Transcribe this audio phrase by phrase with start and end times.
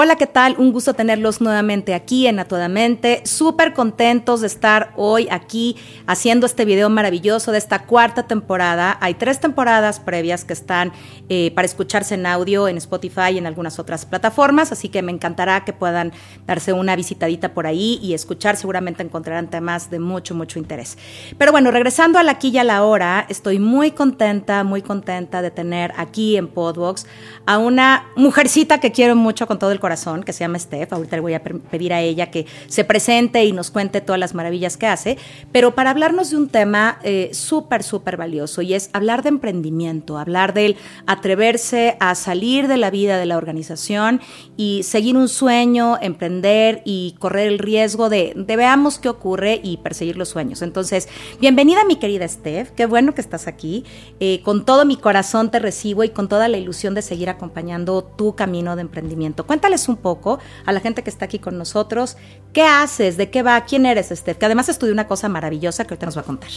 [0.00, 0.54] Hola, ¿qué tal?
[0.58, 3.20] Un gusto tenerlos nuevamente aquí en Atuadamente.
[3.24, 5.74] Súper contentos de estar hoy aquí
[6.06, 8.96] haciendo este video maravilloso de esta cuarta temporada.
[9.00, 10.92] Hay tres temporadas previas que están
[11.28, 15.10] eh, para escucharse en audio en Spotify y en algunas otras plataformas, así que me
[15.10, 16.12] encantará que puedan
[16.46, 18.56] darse una visitadita por ahí y escuchar.
[18.56, 20.96] Seguramente encontrarán temas de mucho, mucho interés.
[21.38, 25.50] Pero bueno, regresando a la y a la hora, estoy muy contenta, muy contenta de
[25.50, 27.04] tener aquí en Podbox
[27.46, 29.87] a una mujercita que quiero mucho con todo el corazón
[30.24, 30.92] que se llama Steph.
[30.92, 34.34] Ahorita le voy a pedir a ella que se presente y nos cuente todas las
[34.34, 35.18] maravillas que hace.
[35.52, 40.18] Pero para hablarnos de un tema eh, súper, súper valioso y es hablar de emprendimiento,
[40.18, 44.20] hablar del atreverse a salir de la vida de la organización
[44.56, 49.78] y seguir un sueño, emprender y correr el riesgo de, de veamos qué ocurre y
[49.78, 50.62] perseguir los sueños.
[50.62, 51.08] Entonces,
[51.40, 53.84] bienvenida mi querida Steph, qué bueno que estás aquí.
[54.20, 58.02] Eh, con todo mi corazón te recibo y con toda la ilusión de seguir acompañando
[58.02, 59.46] tu camino de emprendimiento.
[59.68, 62.16] Cuéntales un poco a la gente que está aquí con nosotros.
[62.54, 63.18] ¿Qué haces?
[63.18, 63.66] ¿De qué va?
[63.66, 64.38] ¿Quién eres, Esther?
[64.38, 66.48] Que además estudió una cosa maravillosa que ahorita nos va a contar.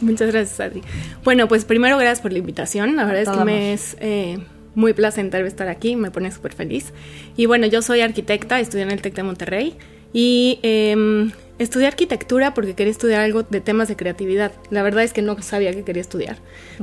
[0.00, 0.82] Muchas gracias, Adri.
[1.22, 2.96] Bueno, pues primero gracias por la invitación.
[2.96, 4.44] La verdad es que me es eh,
[4.74, 6.92] muy placentero estar aquí, me pone súper feliz.
[7.36, 9.78] Y bueno, yo soy arquitecta, estudié en el TEC de Monterrey
[10.12, 14.52] y em, estudié arquitectura porque quería estudiar algo de temas de creatividad.
[14.70, 16.36] La verdad es que no sabía que quería estudiar,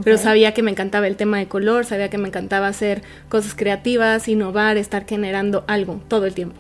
[0.04, 3.56] pero sabía que me encantaba el tema de color, sabía que me encantaba hacer cosas
[3.56, 6.56] creativas, innovar, estar generando algo todo el tiempo.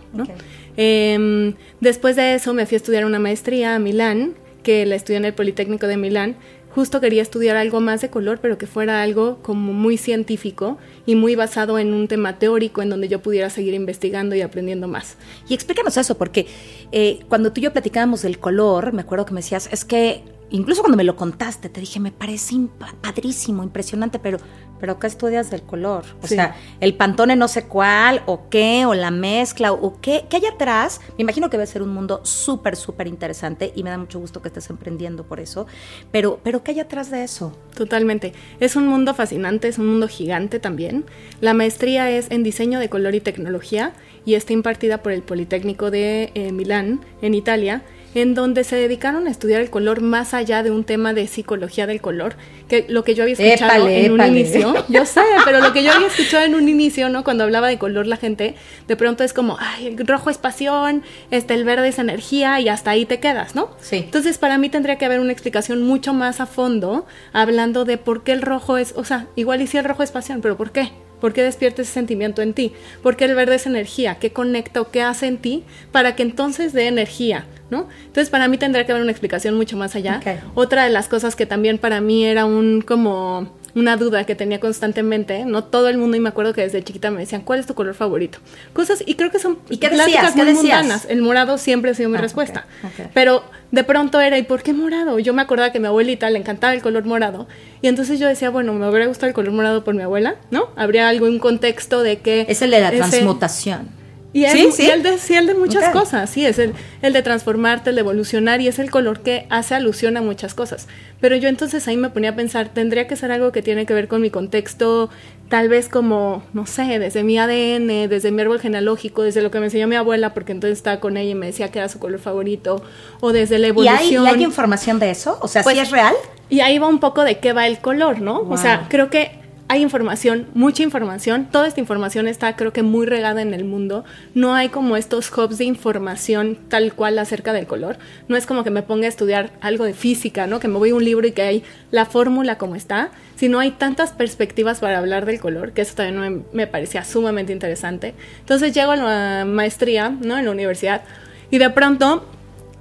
[0.77, 4.33] Em, después de eso me fui a estudiar una maestría a Milán,
[4.63, 6.35] que la estudié en el Politécnico de Milán,
[6.73, 11.15] justo quería estudiar algo más de color, pero que fuera algo como muy científico y
[11.15, 15.17] muy basado en un tema teórico en donde yo pudiera seguir investigando y aprendiendo más.
[15.47, 16.47] Y explícanos eso, porque
[16.91, 20.23] eh, cuando tú y yo platicábamos del color, me acuerdo que me decías, es que
[20.49, 22.55] incluso cuando me lo contaste, te dije, me parece
[23.01, 24.39] padrísimo, impresionante, pero
[24.79, 26.03] pero ¿qué estudias del color?
[26.21, 30.37] O sea, el pantone no sé cuál, o qué, o la mezcla, o qué, qué
[30.37, 30.99] hay atrás.
[31.17, 34.19] Me imagino que va a ser un mundo súper, súper interesante y me da mucho
[34.19, 35.67] gusto que estés emprendiendo por eso.
[36.11, 37.55] Pero, pero ¿qué hay atrás de eso?
[37.75, 38.33] Totalmente.
[38.59, 41.05] Es un mundo fascinante, es un mundo gigante también.
[41.41, 43.93] La maestría es en diseño de color y tecnología
[44.25, 47.83] y está impartida por el Politécnico de eh, Milán, en Italia
[48.15, 51.87] en donde se dedicaron a estudiar el color más allá de un tema de psicología
[51.87, 52.35] del color,
[52.67, 55.91] que lo que yo había escuchado en un inicio, yo sé, pero lo que yo
[55.91, 57.23] había escuchado en un inicio, ¿no?
[57.23, 58.55] Cuando hablaba de color la gente,
[58.87, 62.69] de pronto es como, ay, el rojo es pasión, este, el verde es energía y
[62.69, 63.69] hasta ahí te quedas, ¿no?
[63.79, 63.97] Sí.
[63.97, 68.23] Entonces, para mí tendría que haber una explicación mucho más a fondo, hablando de por
[68.23, 70.71] qué el rojo es, o sea, igual y si el rojo es pasión, pero ¿por
[70.71, 70.91] qué?
[71.23, 72.73] ¿Por qué despierta ese sentimiento en ti?
[73.01, 74.15] ¿Por qué el verde es energía?
[74.15, 75.63] ¿Qué conecta o qué hace en ti
[75.93, 77.45] para que entonces dé energía?
[77.69, 77.87] ¿no?
[78.07, 80.19] Entonces para mí tendría que haber una explicación mucho más allá.
[80.53, 84.59] Otra de las cosas que también para mí era un como una duda que tenía
[84.59, 87.65] constantemente, no todo el mundo, y me acuerdo que desde chiquita me decían, ¿cuál es
[87.65, 88.39] tu color favorito?
[88.73, 90.33] Cosas, y creo que son ¿Y qué decías?
[90.33, 91.05] ¿Qué decías?
[91.09, 92.65] El morado siempre ha sido mi ah, respuesta.
[93.13, 95.17] Pero de pronto era, ¿y por qué morado?
[95.19, 97.47] Yo me acordaba que a mi abuelita le encantaba el color morado.
[97.81, 100.69] Y entonces yo decía, bueno, me habría gustado el color morado por mi abuela, ¿no?
[100.75, 102.45] Habría algo, un contexto de que...
[102.47, 104.02] Es el de la transmutación.
[104.33, 104.89] Y, es, ¿Sí?
[104.89, 106.73] el de, sí, el de muchas cosas, sí, es el,
[107.03, 110.55] el, de transformarte, el de evolucionar y es el color que hace alusión a muchas
[110.55, 110.87] cosas.
[111.21, 113.93] Pero yo entonces ahí me ponía a pensar, tendría que ser algo que tiene que
[113.93, 115.11] ver con mi contexto,
[115.49, 119.59] tal vez como, no sé, desde mi ADN, desde mi árbol genealógico, desde lo que
[119.59, 121.99] me enseñó mi abuela, porque entonces estaba con ella y me decía que era su
[121.99, 122.81] color favorito,
[123.19, 124.25] o desde la evolución.
[124.25, 125.37] ¿Y hay, información de eso?
[125.41, 126.15] O sea, ¿sí pues, es real?
[126.49, 128.41] Y ahí va un poco de qué va el color, ¿no?
[128.49, 133.05] O sea, creo que hay información, mucha información, toda esta información está creo que muy
[133.05, 134.03] regada en el mundo,
[134.35, 137.97] no hay como estos hubs de información tal cual acerca del color,
[138.27, 140.59] no es como que me ponga a estudiar algo de física, ¿no?
[140.59, 143.71] Que me voy a un libro y que hay la fórmula como está, sino hay
[143.71, 148.13] tantas perspectivas para hablar del color, que eso también me, parecía sumamente interesante.
[148.41, 150.37] Entonces llego a la maestría, ¿no?
[150.37, 151.03] En la universidad
[151.49, 152.27] y de pronto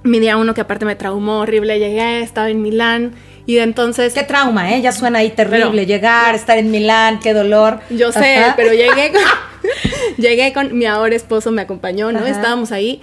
[0.03, 3.13] mi día uno que aparte me traumó horrible, llegué, estaba en Milán
[3.45, 4.13] y entonces...
[4.13, 4.81] Qué trauma, ¿eh?
[4.81, 5.85] Ya suena ahí terrible.
[5.85, 7.79] llegar, estar en Milán, qué dolor.
[7.89, 9.21] Yo sé, pero llegué con,
[10.17, 12.25] llegué con mi ahora esposo, me acompañó, ¿no?
[12.25, 13.01] Estábamos ahí,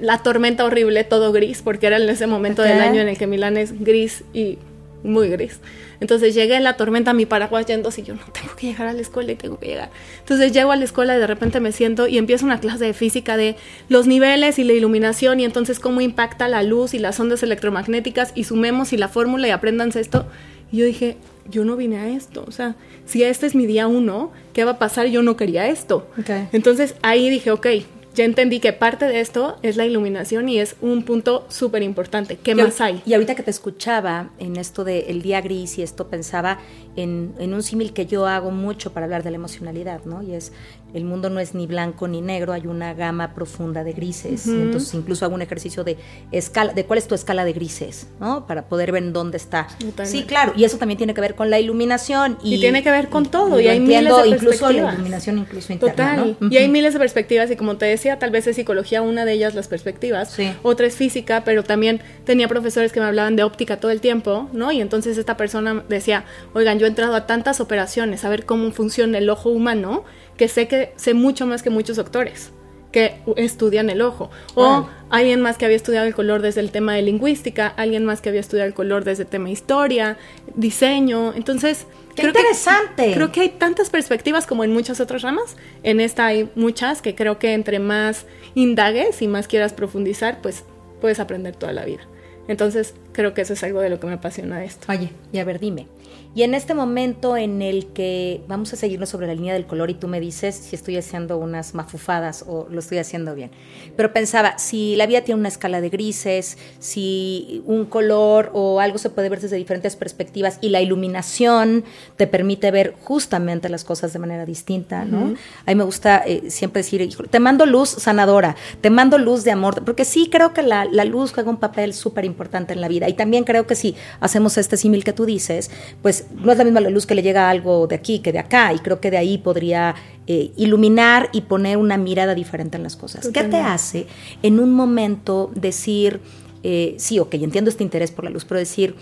[0.00, 3.26] la tormenta horrible, todo gris, porque era en ese momento del año en el que
[3.26, 4.58] Milán es gris y
[5.02, 5.60] muy gris.
[6.00, 8.92] Entonces llegué en la tormenta, mi paraguas yendo y yo no tengo que llegar a
[8.92, 9.90] la escuela y tengo que llegar.
[10.20, 12.92] Entonces llego a la escuela y de repente me siento y empiezo una clase de
[12.92, 13.56] física de
[13.88, 18.32] los niveles y la iluminación y entonces cómo impacta la luz y las ondas electromagnéticas
[18.34, 20.26] y sumemos y la fórmula y aprendanse esto.
[20.70, 21.16] Y yo dije,
[21.50, 22.44] yo no vine a esto.
[22.46, 25.06] O sea, si este es mi día uno, ¿qué va a pasar?
[25.06, 26.08] Yo no quería esto.
[26.52, 27.66] Entonces ahí dije, ok,
[28.14, 32.36] ya entendí que parte de esto es la iluminación y es un punto súper importante.
[32.36, 33.02] ¿Qué más hay?
[33.06, 36.58] Y ahorita que te escuchaba en esto del día gris y esto pensaba
[36.96, 40.22] en, en un símil que yo hago mucho para hablar de la emocionalidad, ¿no?
[40.22, 40.52] Y es
[40.94, 44.46] el mundo no es ni blanco ni negro, hay una gama profunda de grises.
[44.46, 45.96] Entonces incluso hago un ejercicio de
[46.30, 48.46] escala, de cuál es tu escala de grises, ¿no?
[48.46, 49.68] Para poder ver en dónde está.
[50.04, 52.38] Sí, claro, y eso también tiene que ver con la iluminación.
[52.42, 56.22] Y, tiene que ver con todo, y, hay miles de incluso la iluminación incluso interna,
[56.22, 59.24] Total, y hay miles de perspectivas, y como te decía, tal vez es psicología una
[59.24, 63.42] de ellas las perspectivas, otra es física, pero también tenía profesores que me hablaban de
[63.42, 64.70] óptica todo el tiempo, ¿no?
[64.72, 66.24] Y entonces esta persona decía,
[66.54, 70.04] oigan, yo he entrado a tantas operaciones a ver cómo funciona el ojo humano,
[70.36, 72.52] que sé que sé mucho más que muchos doctores
[72.92, 74.30] que estudian el ojo.
[74.54, 78.20] O alguien más que había estudiado el color desde el tema de lingüística, alguien más
[78.20, 80.18] que había estudiado el color desde el tema de historia,
[80.54, 81.32] diseño.
[81.34, 83.12] Entonces, ¡Qué interesante!
[83.14, 85.56] creo que hay tantas perspectivas como en muchas otras ramas.
[85.82, 90.64] En esta hay muchas que creo que entre más indagues y más quieras profundizar, pues
[91.00, 92.02] puedes aprender toda la vida.
[92.48, 94.86] Entonces, creo que eso es algo de lo que me apasiona esto.
[94.90, 95.86] Oye, y a ver, dime,
[96.34, 99.90] y en este momento en el que vamos a seguirnos sobre la línea del color
[99.90, 103.50] y tú me dices si estoy haciendo unas mafufadas o lo estoy haciendo bien.
[103.96, 108.96] Pero pensaba, si la vida tiene una escala de grises, si un color o algo
[108.96, 111.84] se puede ver desde diferentes perspectivas y la iluminación
[112.16, 115.34] te permite ver justamente las cosas de manera distinta, ¿no?
[115.66, 119.50] A mí me gusta eh, siempre decir, te mando luz sanadora, te mando luz de
[119.50, 122.88] amor, porque sí creo que la, la luz juega un papel súper importante en la
[122.88, 125.70] vida y también creo que si hacemos este símil que tú dices,
[126.00, 128.32] pues no es la misma la luz que le llega a algo de aquí que
[128.32, 129.94] de acá, y creo que de ahí podría
[130.26, 133.28] eh, iluminar y poner una mirada diferente en las cosas.
[133.28, 134.06] ¿Qué te hace
[134.42, 136.20] en un momento decir,
[136.62, 138.94] eh, sí, ok, entiendo este interés por la luz, pero decir,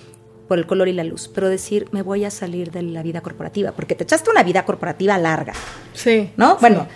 [0.48, 3.20] por el color y la luz, pero decir, me voy a salir de la vida
[3.20, 5.52] corporativa, porque te echaste una vida corporativa larga.
[5.92, 6.30] Sí.
[6.36, 6.56] ¿No?
[6.60, 6.88] Bueno,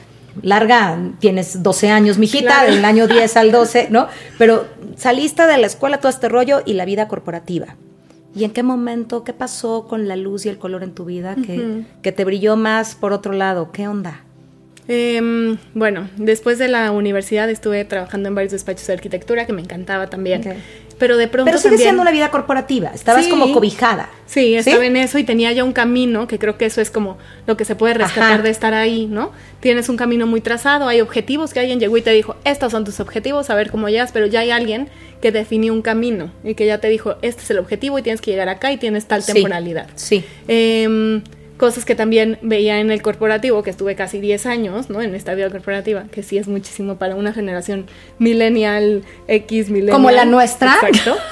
[0.43, 4.09] larga, tienes 12 años, mijita, del año 10 al 12, ¿no?
[4.39, 4.67] Pero
[4.97, 7.77] saliste de la escuela todo este rollo y la vida corporativa.
[8.35, 11.37] ¿Y en qué momento, qué pasó con la luz y el color en tu vida
[11.37, 13.71] que, que te brilló más por otro lado?
[13.73, 14.25] ¿Qué onda?
[14.87, 19.63] Em, bueno, después de la universidad estuve trabajando en varios despachos de arquitectura que me
[19.63, 20.43] encantaba también.
[20.99, 21.51] Pero de pronto.
[21.51, 22.91] Pero sigue siendo una vida corporativa.
[22.95, 24.09] Estabas como cobijada.
[24.27, 27.19] Sí, estaba en eso y tenía ya un camino, que creo que eso es como
[27.47, 29.33] lo que se puede rescatar de estar ahí, ¿no?
[29.61, 32.85] Tienes un camino muy trazado, hay objetivos que alguien llegó y te dijo, estos son
[32.85, 34.89] tus objetivos, a ver cómo llegas, pero ya hay alguien
[35.21, 38.21] que definió un camino y que ya te dijo, este es el objetivo y tienes
[38.21, 39.89] que llegar acá y tienes tal temporalidad.
[39.95, 40.25] Sí.
[40.49, 41.23] Eh,
[41.57, 45.01] cosas que también veía en el corporativo, que estuve casi 10 años, ¿no?
[45.01, 47.87] En esta vida corporativa, que sí es muchísimo para una generación
[48.19, 49.95] millennial, X, millennial.
[49.95, 50.75] Como la nuestra.
[50.75, 51.17] Exacto.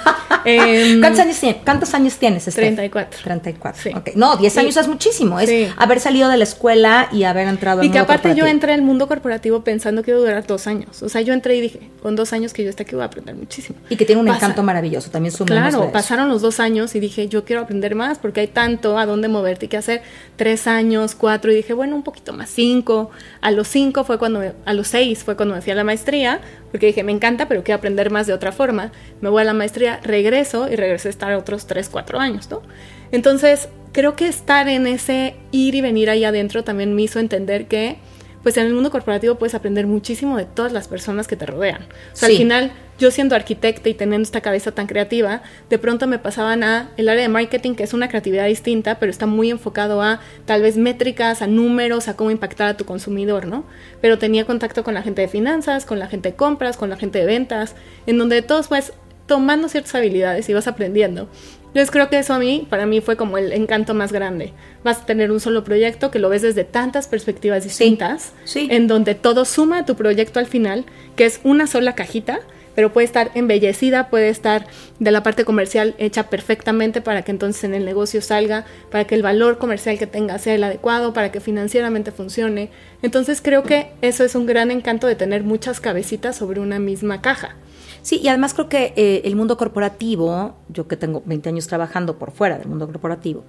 [0.44, 1.62] Em, ¿Cuántos, años tienes?
[1.62, 2.44] ¿Cuántos años tienes?
[2.44, 3.20] 34.
[3.22, 3.82] 34.
[3.82, 3.90] Sí.
[4.16, 5.38] No, 10 años es muchísimo.
[5.38, 8.72] Es haber salido de la escuela y haber entrado en Y que aparte yo entré
[8.72, 11.02] al mundo corporativo pensando que iba a durar dos años.
[11.02, 13.06] O sea, yo entré y dije, con dos años que yo esté aquí voy a
[13.06, 13.78] aprender muchísimo.
[13.88, 15.10] Y que tiene un encanto maravilloso.
[15.10, 18.98] También Claro, pasaron los dos años y dije, yo quiero aprender más porque hay tanto
[18.98, 20.02] a dónde moverte y qué hacer
[20.36, 23.10] tres años, cuatro, y dije, bueno, un poquito más, cinco.
[23.40, 26.40] A los cinco fue cuando, a los seis fue cuando me fui a la maestría,
[26.70, 28.92] porque dije, me encanta, pero quiero aprender más de otra forma.
[29.20, 32.62] Me voy a la maestría, regreso y regresé a estar otros tres, cuatro años, ¿no?
[33.10, 37.66] Entonces, creo que estar en ese ir y venir ahí adentro también me hizo entender
[37.66, 37.98] que
[38.42, 41.82] pues en el mundo corporativo puedes aprender muchísimo de todas las personas que te rodean.
[42.12, 46.06] O sea, al final, yo siendo arquitecta y teniendo esta cabeza tan creativa, de pronto
[46.06, 49.50] me pasaban a el área de marketing, que es una creatividad distinta, pero está muy
[49.50, 53.64] enfocado a tal vez métricas, a números, a cómo impactar a tu consumidor, ¿no?
[54.00, 56.96] Pero tenía contacto con la gente de finanzas, con la gente de compras, con la
[56.96, 57.74] gente de ventas,
[58.06, 58.92] en donde todos pues
[59.26, 61.28] tomando ciertas habilidades y vas aprendiendo.
[61.72, 64.52] Entonces creo que eso a mí, para mí fue como el encanto más grande.
[64.84, 69.14] Vas a tener un solo proyecto que lo ves desde tantas perspectivas distintas, en donde
[69.14, 70.84] todo suma a tu proyecto al final,
[71.16, 72.40] que es una sola cajita,
[72.74, 74.66] pero puede estar embellecida, puede estar
[74.98, 79.14] de la parte comercial hecha perfectamente para que entonces en el negocio salga, para que
[79.14, 82.68] el valor comercial que tenga sea el adecuado, para que financieramente funcione.
[83.00, 87.22] Entonces creo que eso es un gran encanto de tener muchas cabecitas sobre una misma
[87.22, 87.56] caja.
[88.02, 92.18] Sí, y además creo que eh, el mundo corporativo, yo que tengo 20 años trabajando
[92.18, 93.44] por fuera del mundo corporativo,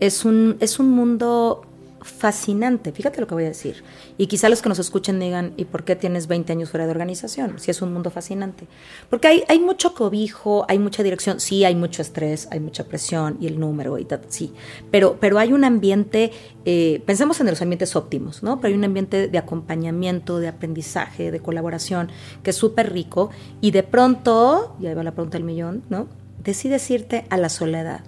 [0.00, 1.64] es un, es un mundo
[2.02, 2.92] fascinante.
[2.92, 3.82] Fíjate lo que voy a decir.
[4.18, 6.90] Y quizá los que nos escuchen digan, ¿y por qué tienes 20 años fuera de
[6.90, 7.58] organización?
[7.58, 8.66] Si es un mundo fascinante.
[9.10, 13.38] Porque hay, hay mucho cobijo, hay mucha dirección, sí, hay mucho estrés, hay mucha presión
[13.40, 14.52] y el número y tal, sí.
[14.90, 16.32] Pero, pero hay un ambiente,
[16.64, 18.60] eh, pensemos en los ambientes óptimos, ¿no?
[18.60, 22.10] Pero hay un ambiente de acompañamiento, de aprendizaje, de colaboración,
[22.42, 23.30] que es súper rico.
[23.60, 26.08] Y de pronto, y ahí va la pregunta del millón, ¿no?
[26.42, 28.04] Decides irte a la soledad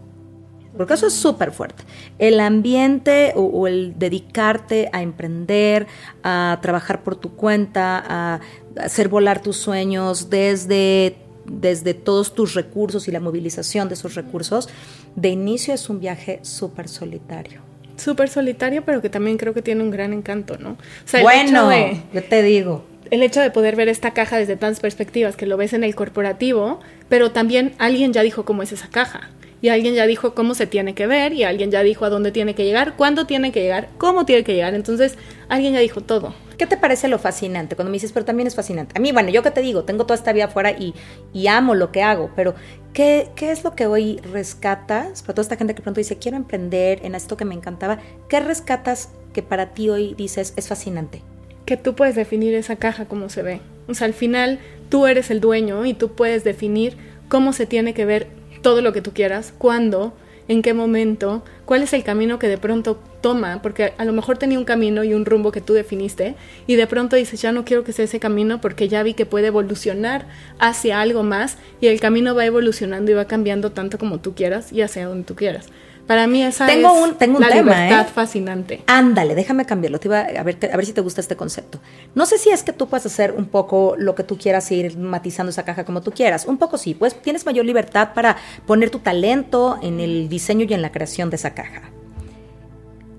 [0.76, 1.84] porque eso es súper fuerte.
[2.18, 5.86] El ambiente o, el dedicarte a emprender,
[6.22, 8.40] a trabajar por tu cuenta, a
[8.78, 11.16] hacer volar tus sueños desde,
[11.46, 14.68] desde todos tus recursos y la movilización de esos recursos,
[15.14, 17.60] de inicio es un viaje súper solitario.
[17.96, 20.76] Súper solitario, pero que también creo que tiene un gran encanto, ¿no?
[21.22, 21.70] bueno,
[22.12, 22.84] yo te digo.
[23.10, 25.94] El hecho de poder ver esta caja desde tantas perspectivas, que lo ves en el
[25.94, 29.30] corporativo, pero también alguien ya dijo cómo es esa caja
[29.64, 32.32] y alguien ya dijo cómo se tiene que ver y alguien ya dijo a dónde
[32.32, 34.74] tiene que llegar, cuándo tiene que llegar, cómo tiene que llegar.
[34.74, 35.16] Entonces,
[35.48, 36.34] alguien ya dijo todo.
[36.58, 37.74] ¿Qué te parece lo fascinante?
[37.74, 38.92] Cuando me dices, pero también es fascinante.
[38.94, 40.92] A mí, bueno, yo que te digo, tengo toda esta vida afuera y,
[41.32, 42.54] y amo lo que hago, pero
[42.92, 45.22] ¿qué, ¿qué, es lo que hoy rescatas?
[45.22, 48.40] Para toda esta gente que pronto dice, quiero emprender en esto que me encantaba, ¿qué
[48.40, 51.22] rescatas que para ti hoy dices es fascinante?
[51.64, 53.60] Que tú puedes definir esa caja como se ve.
[53.88, 54.58] O sea, al final
[54.90, 56.98] tú eres el dueño y tú puedes definir
[57.30, 60.14] cómo se tiene que ver todo lo que tú quieras, cuándo,
[60.48, 64.38] en qué momento, cuál es el camino que de pronto toma, porque a lo mejor
[64.38, 66.34] tenía un camino y un rumbo que tú definiste
[66.66, 69.26] y de pronto dices, ya no quiero que sea ese camino porque ya vi que
[69.26, 70.26] puede evolucionar
[70.58, 74.72] hacia algo más y el camino va evolucionando y va cambiando tanto como tú quieras
[74.72, 75.68] y hacia donde tú quieras.
[76.06, 78.10] Para mí esa tengo es un, tengo un la tema, libertad ¿eh?
[78.12, 78.82] fascinante.
[78.86, 79.98] Ándale, déjame cambiarlo.
[79.98, 81.80] Te iba a, ver, a ver si te gusta este concepto.
[82.14, 84.98] No sé si es que tú puedes hacer un poco lo que tú quieras ir
[84.98, 86.44] matizando esa caja como tú quieras.
[86.46, 90.74] Un poco sí, pues tienes mayor libertad para poner tu talento en el diseño y
[90.74, 91.82] en la creación de esa caja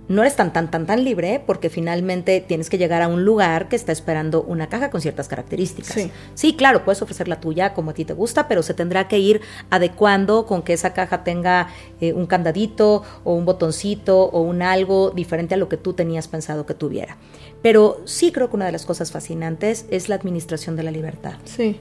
[0.07, 3.69] no eres tan, tan, tan, tan libre porque finalmente tienes que llegar a un lugar
[3.69, 6.09] que está esperando una caja con ciertas características.
[6.35, 6.55] Sí.
[6.55, 9.41] claro, puedes ofrecer la tuya como a ti te gusta, pero se tendrá que ir
[9.69, 11.69] adecuando con que esa caja tenga
[12.01, 16.27] eh, un candadito o un botoncito o un algo diferente a lo que tú tenías
[16.27, 17.17] pensado que tuviera.
[17.61, 21.33] Pero sí creo que una de las cosas fascinantes es la administración de la libertad.
[21.45, 21.79] Sí,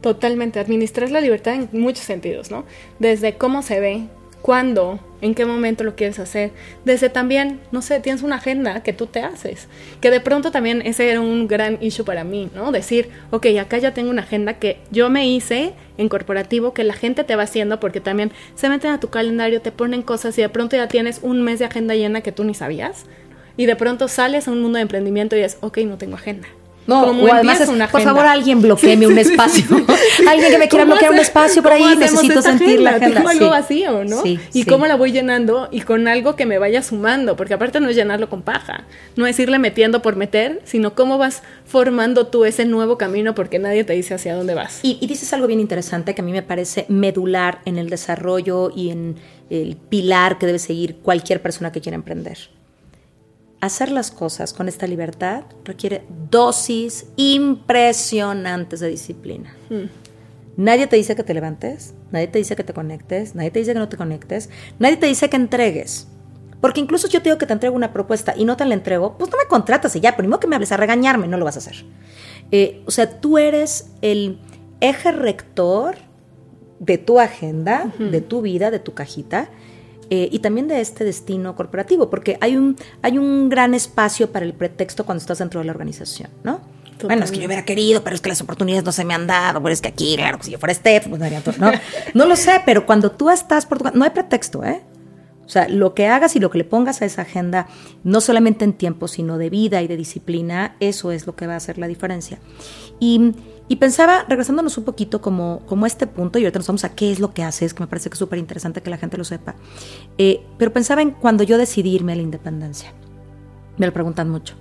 [0.00, 0.60] totalmente.
[0.60, 2.64] Administrar la libertad en muchos sentidos, ¿no?
[2.98, 4.08] Desde cómo se ve,
[4.42, 6.50] cuándo, en qué momento lo quieres hacer.
[6.84, 9.68] Desde también, no sé, tienes una agenda que tú te haces.
[10.00, 12.72] Que de pronto también ese era un gran issue para mí, ¿no?
[12.72, 16.94] Decir, ok, acá ya tengo una agenda que yo me hice en corporativo, que la
[16.94, 20.42] gente te va haciendo porque también se meten a tu calendario, te ponen cosas y
[20.42, 23.06] de pronto ya tienes un mes de agenda llena que tú ni sabías.
[23.56, 26.48] Y de pronto sales a un mundo de emprendimiento y es, ok, no tengo agenda.
[26.86, 27.60] No, o además
[27.90, 29.64] por favor alguien bloqueeme un espacio.
[30.28, 33.16] alguien que me quiera bloquear un espacio por ahí, necesito sentir la agenda.
[33.16, 34.22] Tengo algo vacío, ¿no?
[34.24, 37.88] y cómo la voy llenando y con algo que me vaya sumando, porque aparte no
[37.88, 38.84] es llenarlo con paja,
[39.16, 43.58] no es irle metiendo por meter, sino cómo vas formando tú ese nuevo camino porque
[43.58, 44.80] nadie te dice hacia dónde vas.
[44.82, 48.70] Y, y dices algo bien interesante que a mí me parece medular en el desarrollo
[48.74, 49.16] y en
[49.50, 52.38] el pilar que debe seguir cualquier persona que quiera emprender
[53.62, 59.54] hacer las cosas con esta libertad requiere dosis impresionantes de disciplina.
[59.70, 59.84] Hmm.
[60.56, 63.72] Nadie te dice que te levantes, nadie te dice que te conectes, nadie te dice
[63.72, 64.50] que no te conectes,
[64.80, 66.08] nadie te dice que entregues.
[66.60, 69.16] Porque incluso yo te digo que te entrego una propuesta y no te la entrego,
[69.16, 71.54] pues no me contratas y ya, primero que me hables a regañarme, no lo vas
[71.54, 71.84] a hacer.
[72.50, 74.40] Eh, o sea, tú eres el
[74.80, 75.94] eje rector
[76.80, 79.50] de tu agenda, de tu vida, de tu cajita,
[80.14, 84.44] eh, y también de este destino corporativo, porque hay un, hay un gran espacio para
[84.44, 86.60] el pretexto cuando estás dentro de la organización, ¿no?
[87.02, 89.26] Bueno, es que yo hubiera querido, pero es que las oportunidades no se me han
[89.26, 91.72] dado, pero es que aquí, claro, si yo fuera Steph, pues daría todo, ¿no?
[92.12, 93.90] no lo sé, pero cuando tú estás por tu...
[93.96, 94.82] No hay pretexto, ¿eh?
[95.52, 97.66] O sea, lo que hagas y lo que le pongas a esa agenda,
[98.04, 101.54] no solamente en tiempo, sino de vida y de disciplina, eso es lo que va
[101.54, 102.38] a hacer la diferencia.
[102.98, 103.34] Y
[103.68, 107.10] y pensaba, regresándonos un poquito como, como este punto, y ahorita nos vamos a qué
[107.12, 109.24] es lo que haces, que me parece que es súper interesante que la gente lo
[109.24, 109.54] sepa,
[110.18, 112.92] eh, pero pensaba en cuando yo decidí irme a la independencia.
[113.78, 114.56] Me lo preguntan mucho.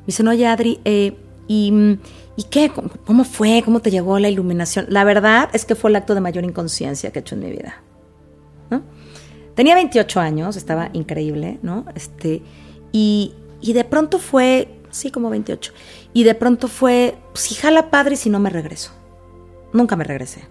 [0.00, 1.98] Me dicen, oye Adri, eh, ¿y,
[2.36, 2.72] ¿y qué?
[3.04, 3.62] ¿Cómo, fue?
[3.64, 4.86] ¿Cómo te llegó la iluminación?
[4.88, 7.50] La verdad es que fue el acto de mayor inconsciencia que he hecho en mi
[7.50, 7.82] vida.
[9.56, 11.84] Tenía 28 años, estaba increíble, ¿no?
[11.96, 12.42] Este,
[12.92, 15.72] y, y de pronto fue sí, como 28.
[16.12, 18.92] Y de pronto fue, si pues, jala padre si no me regreso.
[19.72, 20.44] Nunca me regresé.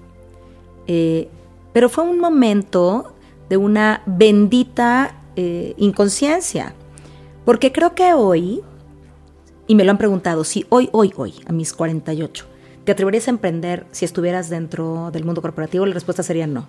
[0.87, 1.27] Eh,
[1.73, 3.15] pero fue un momento
[3.49, 6.73] de una bendita eh, inconsciencia.
[7.43, 8.61] Porque creo que hoy,
[9.67, 12.45] y me lo han preguntado, si hoy, hoy, hoy, a mis 48,
[12.85, 15.85] ¿te atreverías a emprender si estuvieras dentro del mundo corporativo?
[15.85, 16.67] La respuesta sería no.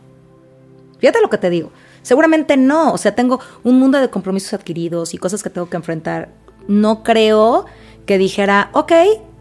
[0.99, 1.71] Fíjate lo que te digo.
[2.07, 2.93] Seguramente no.
[2.93, 6.29] O sea, tengo un mundo de compromisos adquiridos y cosas que tengo que enfrentar
[6.69, 7.65] no creo
[8.07, 8.93] que dijera, ok,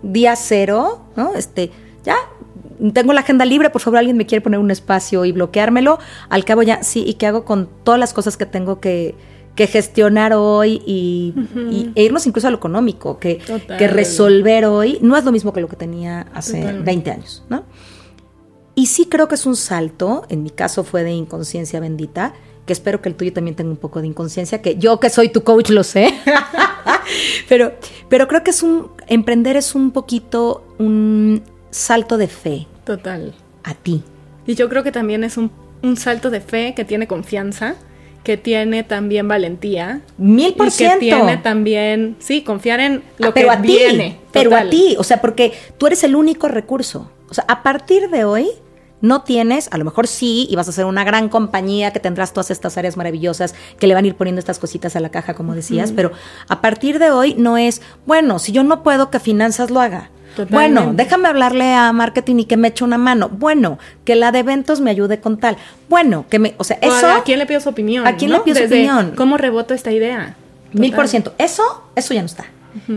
[0.02, 1.36] día cero, ¿no?
[1.36, 1.70] Este,
[2.04, 2.16] ya,
[2.92, 6.00] tengo la agenda libre, por favor, alguien me quiere poner un espacio y bloqueármelo.
[6.30, 9.14] Al cabo ya, sí, ¿y qué hago con todas las cosas que tengo que,
[9.56, 11.36] gestionar hoy y,
[11.94, 13.40] e irnos incluso a lo económico, que,
[13.78, 17.64] que, resolver hoy no es lo mismo que lo que tenía hace 20 años, ¿no?
[18.74, 22.34] Y sí creo que es un salto, en mi caso fue de inconsciencia bendita,
[22.66, 25.30] que espero que el tuyo también tenga un poco de inconsciencia, que yo que soy
[25.30, 26.14] tu coach lo sé.
[27.50, 27.74] pero,
[28.10, 32.68] pero creo que es un, emprender es un poquito un salto de fe.
[32.84, 33.34] Total.
[33.64, 34.04] A ti.
[34.48, 35.52] Y yo creo que también es un,
[35.84, 37.76] un salto de fe que tiene confianza,
[38.24, 40.02] que tiene también valentía.
[40.18, 41.00] Mil por ciento.
[41.00, 44.10] Que tiene también, sí, confiar en lo ah, pero que a viene.
[44.10, 47.12] Ti, pero a ti, o sea, porque tú eres el único recurso.
[47.30, 48.50] O sea, a partir de hoy,
[49.02, 52.34] no tienes, a lo mejor sí, y vas a ser una gran compañía que tendrás
[52.34, 55.34] todas estas áreas maravillosas que le van a ir poniendo estas cositas a la caja,
[55.34, 56.12] como decías, pero
[56.48, 60.10] a partir de hoy no es, bueno, si yo no puedo, que finanzas lo haga.
[60.50, 63.30] Bueno, déjame hablarle a marketing y que me eche una mano.
[63.30, 65.58] Bueno, que la de eventos me ayude con tal.
[65.88, 67.08] Bueno, que me, o sea, eso.
[67.08, 68.06] ¿A quién le pido su opinión?
[68.06, 69.14] ¿A quién le pido su opinión?
[69.16, 70.36] ¿Cómo reboto esta idea?
[70.74, 71.34] Mil por ciento.
[71.38, 71.64] Eso,
[71.96, 72.46] eso ya no está.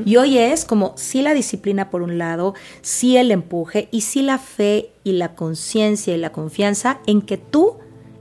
[0.04, 4.22] Y hoy es como sí la disciplina por un lado, sí el empuje y sí
[4.22, 7.76] la fe y la conciencia y la confianza en que tú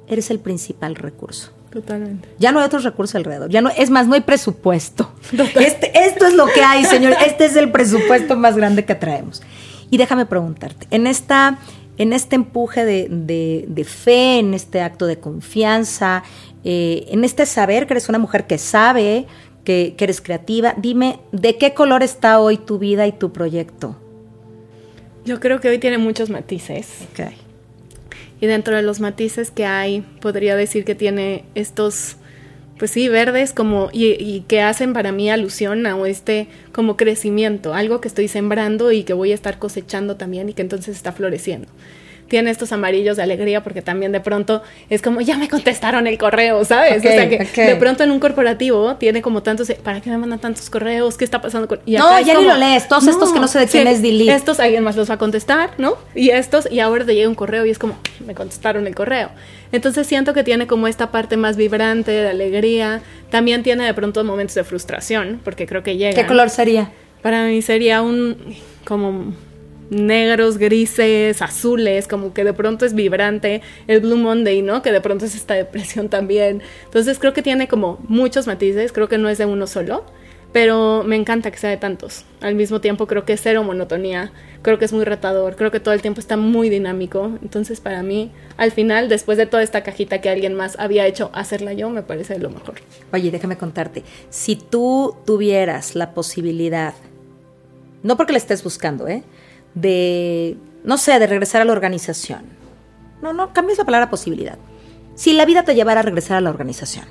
[0.07, 1.51] eres el principal recurso.
[1.69, 2.29] Totalmente.
[2.39, 3.49] Ya no hay otros recursos alrededor.
[3.49, 5.11] Ya no, es más, no hay presupuesto.
[5.59, 7.13] Este, esto es lo que hay, señor.
[7.25, 9.41] Este es el presupuesto más grande que traemos.
[9.89, 11.59] Y déjame preguntarte, en esta,
[11.97, 16.23] en este empuje de, fe, en este acto de confianza,
[16.63, 19.27] eh, en este saber que eres una mujer que sabe,
[19.63, 23.97] que, eres creativa, dime, ¿de qué color está hoy tu vida y tu proyecto?
[25.27, 27.05] Yo creo que hoy tiene muchos matices.
[27.11, 27.35] Okay.
[28.39, 32.15] Y dentro de los matices que hay, podría decir que tiene estos,
[32.79, 37.99] pues sí, verdes como, y, que hacen para mí alusión a este como crecimiento, algo
[37.99, 41.67] que estoy sembrando y que voy a estar cosechando también y que entonces está floreciendo
[42.27, 46.17] tiene estos amarillos de alegría porque también de pronto es como, ya me contestaron el
[46.17, 46.99] correo, ¿sabes?
[46.99, 50.39] o sea que de pronto en un corporativo tiene como tantos, ¿para qué me mandan
[50.39, 51.17] tantos correos?
[51.17, 51.79] ¿Qué está pasando con...?
[51.85, 54.33] no, ya ni lo lees, todos estos que no sé de quién es delete.
[54.33, 55.95] Estos alguien más los va a contestar, ¿no?
[56.15, 59.29] Y estos, y ahora te llega un correo y es como, me contestaron el correo.
[59.71, 64.23] Entonces siento que tiene como esta parte más vibrante de alegría, también tiene de pronto
[64.23, 66.21] momentos de frustración, porque creo que llega.
[66.21, 66.91] ¿Qué color sería?
[67.21, 69.33] Para mí sería un como
[69.89, 74.81] negros, grises, azules, como que de pronto es vibrante, el Blue Monday, ¿no?
[74.81, 76.61] Que de pronto es esta depresión también.
[76.85, 80.05] Entonces creo que tiene como muchos matices, creo que no es de uno solo,
[80.51, 82.25] pero me encanta que sea de tantos.
[82.41, 85.79] Al mismo tiempo creo que es cero monotonía, creo que es muy retador, creo que
[85.79, 87.37] todo el tiempo está muy dinámico.
[87.41, 91.29] Entonces para mí, al final, después de toda esta cajita que alguien más había hecho,
[91.33, 92.75] hacerla yo me parece lo mejor.
[93.13, 96.93] Oye, déjame contarte, si tú tuvieras la posibilidad,
[98.03, 99.23] no porque la estés buscando, ¿eh?
[99.81, 102.41] De, no sé, de regresar a la organización.
[103.21, 104.57] No, no, cambies la palabra posibilidad.
[105.15, 107.05] Si la vida te llevara a regresar a la organización.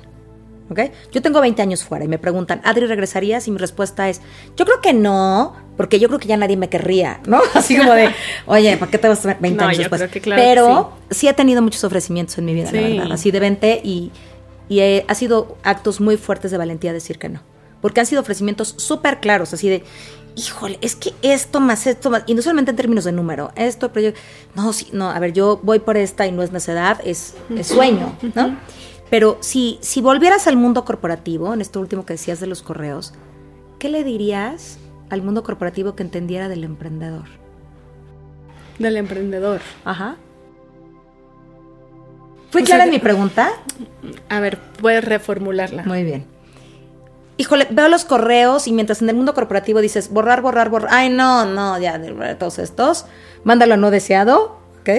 [0.69, 0.79] ¿Ok?
[1.13, 3.47] Yo tengo 20 años fuera y me preguntan, Adri, ¿regresarías?
[3.47, 4.21] Y mi respuesta es,
[4.57, 7.39] yo creo que no, porque yo creo que ya nadie me querría, ¿no?
[7.53, 8.09] Así como de,
[8.47, 10.03] oye, ¿para qué te vas a 20 años después?
[10.25, 11.29] Pero sí.
[11.29, 14.11] he tenido muchos ofrecimientos en mi vida, la verdad, así de 20 y,
[14.67, 17.39] y ha sido actos muy fuertes de valentía decir que no.
[17.79, 19.83] Porque han sido ofrecimientos súper claros, así de,
[20.37, 23.91] híjole, es que esto más esto más, y no solamente en términos de número, esto,
[23.91, 24.17] pero yo,
[24.55, 27.67] no, sí, no, a ver, yo voy por esta y no es necedad, es, es
[27.67, 28.55] sueño, ¿no?
[29.09, 33.13] Pero si, si volvieras al mundo corporativo, en esto último que decías de los correos,
[33.79, 34.77] ¿qué le dirías
[35.09, 37.25] al mundo corporativo que entendiera del emprendedor?
[38.77, 39.61] Del emprendedor.
[39.85, 40.17] Ajá.
[42.51, 43.49] ¿Fui clara en mi pregunta?
[44.29, 45.83] A ver, puedes reformularla.
[45.83, 46.36] Muy bien
[47.37, 51.09] híjole, veo los correos y mientras en el mundo corporativo dices borrar, borrar, borrar, ay,
[51.09, 51.99] no, no, ya,
[52.37, 53.05] todos estos,
[53.43, 54.89] mándalo a no deseado, ¿ok?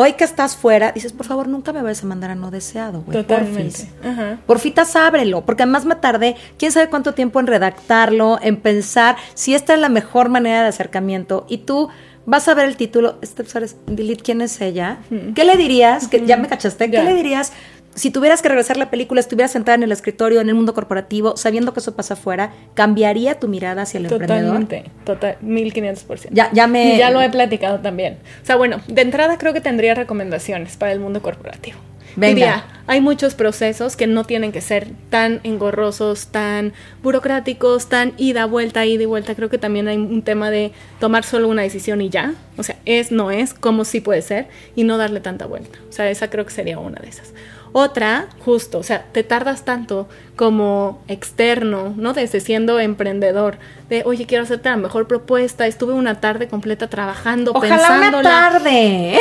[0.00, 3.02] Hoy que estás fuera, dices, por favor, nunca me vayas a mandar a no deseado,
[3.02, 3.18] güey.
[3.18, 3.88] Totalmente.
[4.00, 4.38] Porfis.
[4.46, 9.56] Porfitas, ábrelo, porque además me tardé, quién sabe cuánto tiempo en redactarlo, en pensar si
[9.56, 11.46] esta es la mejor manera de acercamiento.
[11.48, 11.88] Y tú
[12.26, 13.42] vas a ver el título, este,
[13.88, 14.98] delete, ¿quién es ella?
[15.34, 16.06] ¿Qué le dirías?
[16.06, 17.52] Que ya me cachaste, ¿qué le dirías
[17.98, 21.36] si tuvieras que regresar la película, estuvieras sentada en el escritorio, en el mundo corporativo,
[21.36, 25.04] sabiendo que eso pasa afuera, ¿cambiaría tu mirada hacia el Totalmente, emprendedor?
[25.04, 26.28] Total, 1500%.
[26.30, 26.94] Ya, ya me...
[26.94, 28.18] Y ya lo he platicado también.
[28.42, 31.78] O sea, bueno, de entrada creo que tendría recomendaciones para el mundo corporativo.
[32.16, 32.34] Venga.
[32.34, 38.46] Diría, hay muchos procesos que no tienen que ser tan engorrosos, tan burocráticos, tan ida,
[38.46, 39.34] vuelta, ida y vuelta.
[39.34, 42.34] Creo que también hay un tema de tomar solo una decisión y ya.
[42.56, 45.78] O sea, es, no es, como sí puede ser, y no darle tanta vuelta.
[45.88, 47.34] O sea, esa creo que sería una de esas.
[47.72, 52.12] Otra, justo, o sea, te tardas tanto como externo, ¿no?
[52.12, 57.52] Desde siendo emprendedor, de, oye, quiero hacerte la mejor propuesta, estuve una tarde completa trabajando,
[57.54, 59.18] Ojalá una tarde.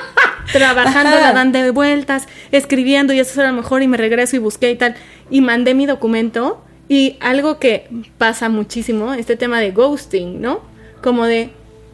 [0.52, 4.38] trabajando, la dan de vueltas, escribiendo y eso era lo mejor y me regreso y
[4.38, 4.94] busqué y tal.
[5.30, 10.60] Y mandé mi documento y algo que pasa muchísimo, este tema de ghosting, ¿no?
[11.02, 11.50] Como de,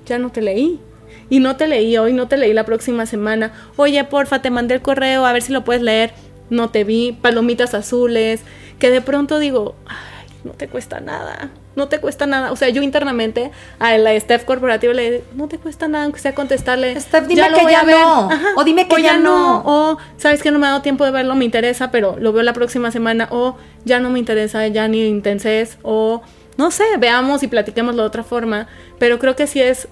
[0.07, 0.81] ya no te leí,
[1.28, 3.52] y no te leí hoy, no te leí la próxima semana.
[3.76, 6.12] Oye, porfa, te mandé el correo, a ver si lo puedes leer.
[6.50, 8.42] No te vi, palomitas azules,
[8.78, 12.50] que de pronto digo, ay, no te cuesta nada no te cuesta nada.
[12.50, 16.18] O sea, yo internamente a la staff corporativa le digo, no te cuesta nada, aunque
[16.18, 16.92] sea contestarle.
[16.92, 18.28] Staff, dime que ya no.
[18.56, 19.62] o dime que ya, no.
[19.64, 22.42] O, sabes que no me ha dado tiempo de verlo, me interesa, pero lo veo
[22.42, 23.28] la próxima semana.
[23.30, 25.78] O ya no me interesa, ya ni intenses.
[25.82, 26.22] O
[26.56, 28.66] no sé, veamos y platiquemos de otra forma.
[28.98, 29.88] Pero creo que sí es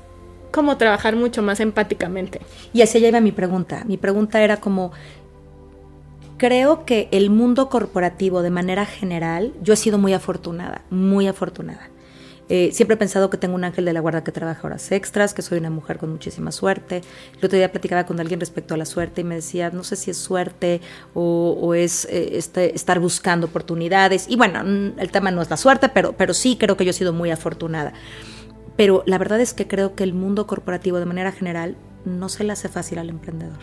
[0.54, 2.40] como trabajar mucho más empáticamente.
[2.72, 3.82] Y así ya iba mi pregunta.
[3.86, 4.92] Mi pregunta era como,
[6.38, 11.90] creo que el mundo corporativo de manera general, yo he sido muy afortunada, muy afortunada.
[12.48, 15.34] Eh, siempre he pensado que tengo un ángel de la guarda que trabaja horas extras,
[15.34, 17.02] que soy una mujer con muchísima suerte.
[17.32, 19.96] El otro día platicaba con alguien respecto a la suerte y me decía, no sé
[19.96, 20.80] si es suerte
[21.14, 24.26] o, es eh, este, estar buscando oportunidades.
[24.28, 26.94] Y bueno, el tema no es la suerte, pero, pero sí creo que yo he
[26.94, 27.92] sido muy afortunada.
[28.76, 32.44] Pero la verdad es que creo que el mundo corporativo de manera general no se
[32.44, 33.58] le hace fácil al emprendedor.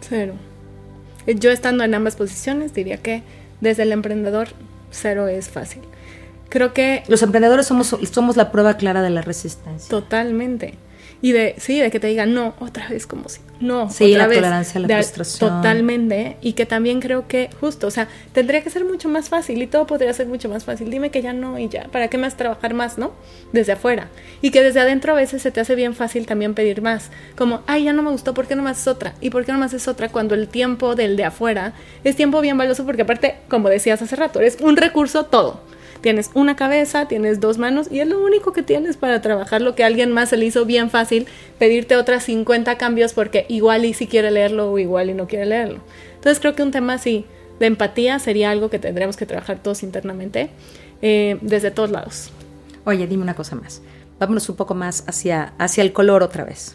[0.00, 0.34] Cero.
[1.26, 3.22] Yo estando en ambas posiciones diría que
[3.60, 4.48] desde el emprendedor
[4.90, 5.82] cero es fácil.
[6.48, 7.04] Creo que...
[7.08, 9.88] Los emprendedores somos, somos la prueba clara de la resistencia.
[9.88, 10.74] Totalmente.
[11.24, 14.26] Y de, sí, de que te digan, no, otra vez como si, no, sí, otra
[14.26, 15.50] la tolerancia a la frustración.
[15.50, 16.36] Totalmente.
[16.42, 19.68] Y que también creo que, justo, o sea, tendría que ser mucho más fácil y
[19.68, 20.90] todo podría ser mucho más fácil.
[20.90, 23.12] Dime que ya no y ya, ¿para qué más trabajar más, no?
[23.52, 24.08] Desde afuera.
[24.40, 27.10] Y que desde adentro a veces se te hace bien fácil también pedir más.
[27.36, 29.14] Como, ay, ya no me gustó, ¿por qué no más es otra?
[29.20, 30.08] ¿Y por qué no más es otra?
[30.08, 34.16] Cuando el tiempo del de afuera es tiempo bien valioso porque aparte, como decías hace
[34.16, 35.60] rato, es un recurso todo
[36.02, 39.76] Tienes una cabeza, tienes dos manos y es lo único que tienes para trabajar lo
[39.76, 41.26] que alguien más se le hizo bien fácil
[41.58, 45.46] pedirte otras 50 cambios porque igual y si quiere leerlo o igual y no quiere
[45.46, 45.78] leerlo.
[46.16, 47.24] Entonces creo que un tema así
[47.60, 50.50] de empatía sería algo que tendríamos que trabajar todos internamente
[51.02, 52.32] eh, desde todos lados.
[52.84, 53.80] Oye, dime una cosa más.
[54.18, 56.74] Vámonos un poco más hacia, hacia el color otra vez.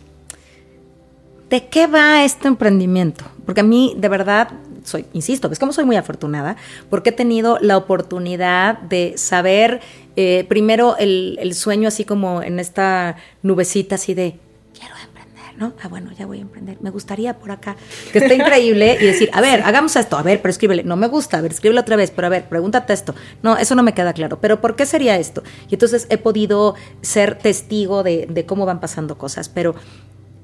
[1.49, 3.25] ¿De qué va este emprendimiento?
[3.45, 4.49] Porque a mí, de verdad,
[4.87, 6.55] soy, insisto, es como soy muy afortunada,
[6.89, 9.81] porque he tenido la oportunidad de saber
[10.15, 14.39] eh, primero el, sueño así como en esta nubecita así de,
[14.73, 15.73] quiero emprender, ¿no?
[15.83, 17.75] Ah, bueno, ya voy a emprender, me gustaría por acá,
[18.13, 21.07] que está increíble, y decir, a ver, hagamos esto, a ver, pero escríbele, no me
[21.07, 23.93] gusta, a ver, escríbelo otra vez, pero a ver, pregúntate esto, no, eso no me
[23.93, 25.43] queda claro, pero ¿por qué sería esto?
[25.69, 29.75] Y entonces he podido ser testigo de, de cómo van pasando cosas, pero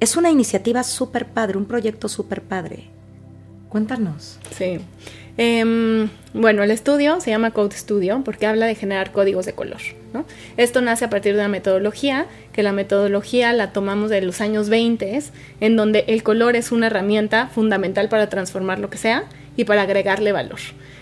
[0.02, 2.90] es una iniciativa súper padre, un proyecto súper padre.
[3.74, 4.38] Cuéntanos.
[4.56, 4.78] Sí.
[5.36, 9.82] Em, bueno, el estudio se llama Code Studio porque habla de generar códigos de color.
[10.14, 10.26] ¿no?
[10.58, 14.70] Esto nace a partir de una metodología, que la metodología la tomamos de los años
[14.70, 15.24] 20,
[15.60, 19.24] en donde el color es una herramienta fundamental para transformar lo que sea
[19.58, 20.60] y para agregarle valor.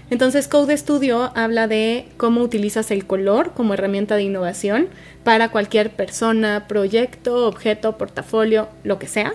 [0.10, 4.88] Entonces, Code Studio habla de cómo utilizas el color como herramienta de innovación
[5.26, 9.34] para cualquier persona, proyecto, objeto, portafolio, lo que sea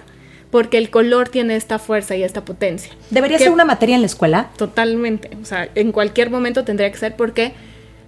[0.57, 2.91] porque el color tiene esta fuerza y esta potencia.
[3.11, 4.49] ¿Debería ser una materia en la escuela?
[4.57, 7.53] Totalmente, o sea, en cualquier momento tendría que ser porque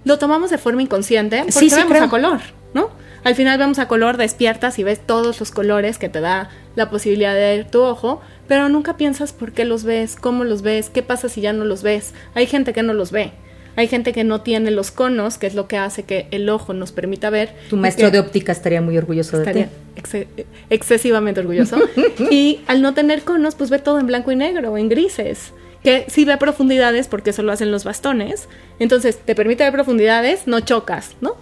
[0.03, 2.39] lo tomamos de forma inconsciente porque sí, sí, vemos a color,
[2.73, 2.89] ¿no?
[3.23, 6.89] Al final vemos a color, despiertas y ves todos los colores que te da la
[6.89, 10.89] posibilidad de ver tu ojo, pero nunca piensas por qué los ves, cómo los ves,
[10.89, 12.15] qué pasa si ya no los ves.
[12.33, 13.31] Hay gente que no los ve.
[13.79, 16.73] Hay gente que no tiene los conos, que es lo que hace que el ojo
[16.73, 17.53] nos permita ver.
[17.69, 20.25] Tu maestro de óptica estaría muy orgulloso de ti.
[20.69, 21.77] excesivamente orgulloso.
[22.29, 25.53] y al no tener conos, pues ve todo en blanco y negro, en grises.
[25.81, 28.49] Que sí ve profundidades, porque eso lo hacen los bastones.
[28.79, 31.37] Entonces, te permite ver profundidades, no chocas, ¿no?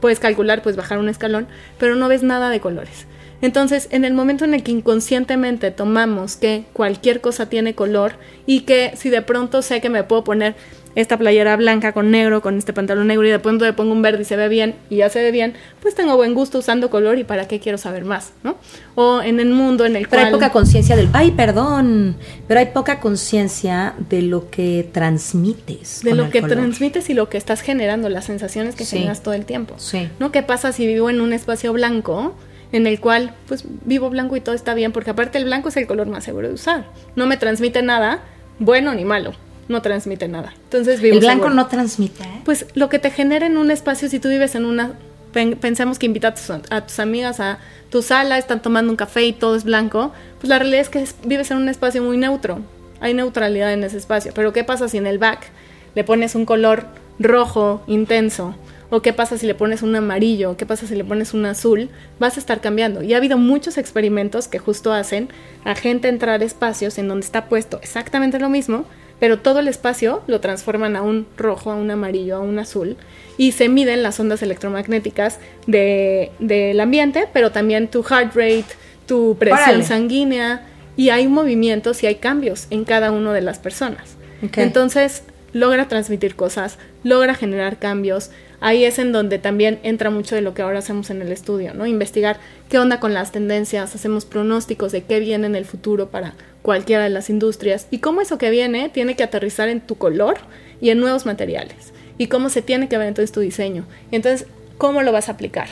[0.00, 1.46] Puedes calcular, puedes bajar un escalón,
[1.78, 3.06] pero no ves nada de colores.
[3.40, 8.14] Entonces, en el momento en el que inconscientemente tomamos que cualquier cosa tiene color
[8.46, 10.56] y que si de pronto sé que me puedo poner
[11.00, 14.02] esta playera blanca con negro, con este pantalón negro y de pronto le pongo un
[14.02, 16.90] verde y se ve bien y ya se ve bien, pues tengo buen gusto usando
[16.90, 18.56] color y para qué quiero saber más, ¿no?
[18.96, 20.26] O en el mundo en el pero cual...
[20.26, 21.08] hay poca conciencia del...
[21.12, 22.16] Ay, perdón,
[22.48, 26.02] pero hay poca conciencia de lo que transmites.
[26.02, 29.44] De lo que transmites y lo que estás generando, las sensaciones que generas todo el
[29.44, 29.74] tiempo.
[29.78, 30.08] Sí.
[30.18, 30.32] ¿No?
[30.32, 32.34] ¿Qué pasa si vivo en un espacio blanco?
[32.70, 35.76] en el cual pues vivo blanco y todo está bien, porque aparte el blanco es
[35.78, 36.84] el color más seguro de usar.
[37.16, 38.20] No me transmite nada,
[38.58, 39.32] bueno ni malo
[39.68, 40.54] no transmite nada.
[40.64, 42.22] Entonces El blanco no transmite.
[42.22, 42.40] ¿eh?
[42.44, 44.92] Pues lo que te genera en un espacio, si tú vives en una,
[45.32, 47.58] pensemos que invitas a tus, amigas a
[47.90, 51.04] tu sala, están tomando un café y todo es blanco, pues la realidad es que
[51.24, 52.60] vives en un espacio muy neutro.
[53.00, 54.32] Hay neutralidad en ese espacio.
[54.34, 55.50] Pero ¿qué pasa si en el back
[55.94, 56.86] le pones un color
[57.18, 58.54] rojo intenso?
[58.90, 60.56] ¿O qué pasa si le pones un amarillo?
[60.56, 61.90] ¿Qué pasa si le pones un azul?
[62.18, 63.02] Vas a estar cambiando.
[63.02, 65.28] Y ha habido muchos experimentos que justo hacen
[65.64, 68.86] a gente entrar a espacios en donde está puesto exactamente lo mismo,
[69.20, 72.96] pero todo el espacio lo transforman a un rojo, a un amarillo, a un azul
[73.36, 78.66] y se miden las ondas electromagnéticas del ambiente, pero también tu heart rate,
[79.06, 80.62] tu presión sanguínea
[80.96, 84.16] y hay movimientos y hay cambios en cada una de las personas.
[84.56, 88.30] Entonces, logra transmitir cosas, logra generar cambios.
[88.60, 91.74] Ahí es en donde también entra mucho de lo que ahora hacemos en el estudio,
[91.74, 91.86] ¿no?
[91.86, 96.34] Investigar qué onda con las tendencias, hacemos pronósticos de qué viene en el futuro para
[96.62, 100.38] cualquiera de las industrias y cómo eso que viene tiene que aterrizar en tu color
[100.80, 103.86] y en nuevos materiales y cómo se tiene que ver entonces tu diseño.
[104.10, 105.68] entonces, ¿cómo lo vas a aplicar?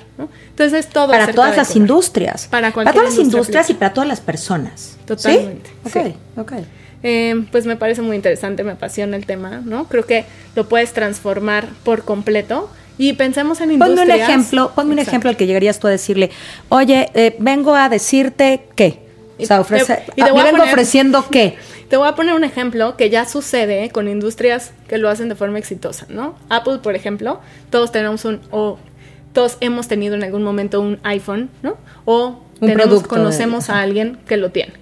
[0.51, 2.49] Entonces, todo para todas las industrias.
[2.49, 4.97] Para, para todas las industrias y para todas las personas.
[5.07, 5.71] Totalmente.
[5.93, 6.15] ¿Sí?
[6.37, 6.53] Ok,
[7.03, 9.85] eh, pues me parece muy interesante, me apasiona el tema, ¿no?
[9.85, 10.25] Creo que
[10.57, 12.69] lo puedes transformar por completo.
[12.99, 14.01] Y pensemos en industrias.
[14.01, 16.31] Ponme un ejemplo, ponme un ejemplo al que llegarías tú a decirle,
[16.71, 19.06] oye, eh, vengo a decirte qué.
[19.39, 21.57] O sea, ofrece, y te, ah, vengo ofreciendo qué.
[21.89, 25.37] Te voy a poner un ejemplo que ya sucede con industrias que lo hacen de
[25.37, 26.35] forma exitosa, ¿no?
[26.49, 28.79] Apple, por ejemplo, todos tenemos un, o
[29.33, 31.77] todos hemos tenido en algún momento un iPhone, ¿no?
[32.05, 34.73] O un conocemos a alguien que lo tiene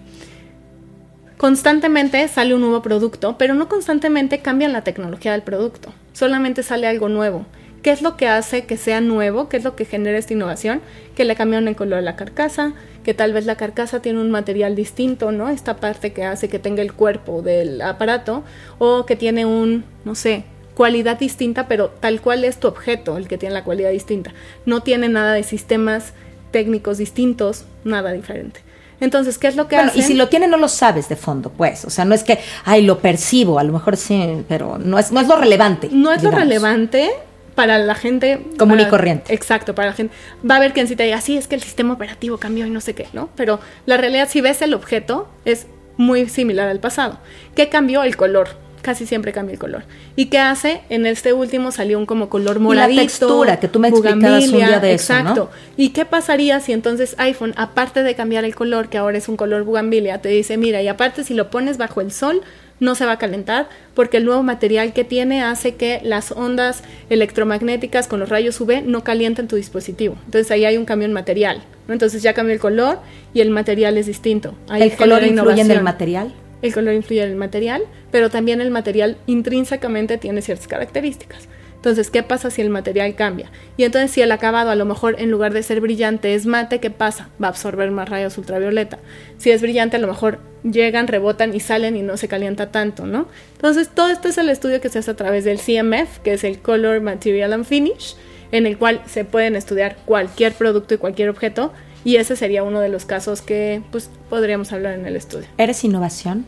[1.45, 6.87] constantemente sale un nuevo producto, pero no constantemente cambian la tecnología del producto, solamente sale
[6.87, 7.45] algo nuevo.
[7.85, 9.51] ¿Qué es lo que hace que sea nuevo?
[9.51, 10.81] ¿Qué es lo que genera esta innovación?
[11.15, 12.73] Que le cambiaron el color de la carcasa,
[13.05, 15.51] que tal vez la carcasa tiene un material distinto, ¿no?
[15.51, 18.43] Esta parte que hace que tenga el cuerpo del aparato,
[18.79, 20.45] o que tiene un, no sé,
[20.75, 24.33] cualidad distinta, pero tal cual es tu objeto el que tiene la cualidad distinta.
[24.65, 26.15] No tiene nada de sistemas
[26.53, 28.61] técnicos distintos, nada diferente.
[28.99, 31.51] Entonces, ¿qué es lo que bueno, Y si lo tiene, no lo sabes de fondo,
[31.51, 31.85] pues.
[31.85, 35.13] O sea, no es que, ay, lo percibo, a lo mejor sí, pero no es,
[35.13, 35.91] no es lo relevante.
[35.93, 37.11] No es lo relevante
[37.55, 39.33] para la gente común y corriente.
[39.33, 40.15] Exacto, para la gente.
[40.49, 42.71] Va a haber quien sí te diga, sí, es que el sistema operativo cambió y
[42.71, 43.29] no sé qué, ¿no?
[43.37, 47.19] Pero la realidad, si ves el objeto, es muy similar al pasado.
[47.55, 48.03] ¿Qué cambió?
[48.03, 49.85] El color casi siempre cambia el color.
[50.15, 50.83] ¿Y qué hace?
[50.91, 52.93] En este último salió un como color moradito.
[52.93, 55.51] Y la textura, que tú me explicabas un día de eso, Exacto.
[55.77, 59.37] ¿Y qué pasaría si entonces iPhone, aparte de cambiar el color, que ahora es un
[59.37, 62.43] color bugambilia, te dice, mira, y aparte si lo pones bajo el sol,
[62.81, 66.83] no se va a calentar porque el nuevo material que tiene hace que las ondas
[67.11, 70.17] electromagnéticas con los rayos UV no calienten tu dispositivo.
[70.25, 71.63] Entonces ahí hay un cambio en material.
[71.89, 72.99] Entonces ya cambió el color
[73.33, 74.55] y el material es distinto.
[74.73, 76.33] ¿El color influye en el material?
[76.65, 81.47] el color influye en el material, pero también el material intrínsecamente tiene ciertas características.
[81.85, 83.51] Entonces, ¿qué pasa si el material cambia?
[83.77, 86.81] Y entonces, si el acabado a lo mejor en lugar de ser brillante es mate,
[86.81, 87.29] ¿qué pasa?
[87.43, 89.01] Va a absorber más rayos ultravioleta.
[89.37, 93.05] Si es brillante, a lo mejor llegan, rebotan y salen y no se calienta tanto,
[93.05, 93.29] ¿no?
[93.57, 96.45] Entonces, todo esto es el estudio que se hace a través del CMF, que es
[96.45, 98.17] el Color, Material and Finish,
[98.51, 101.71] en el cual se pueden estudiar cualquier producto y cualquier objeto.
[102.03, 105.49] Y ese sería uno de los casos que pues, podríamos hablar en el estudio.
[105.59, 106.47] ¿Eres innovación?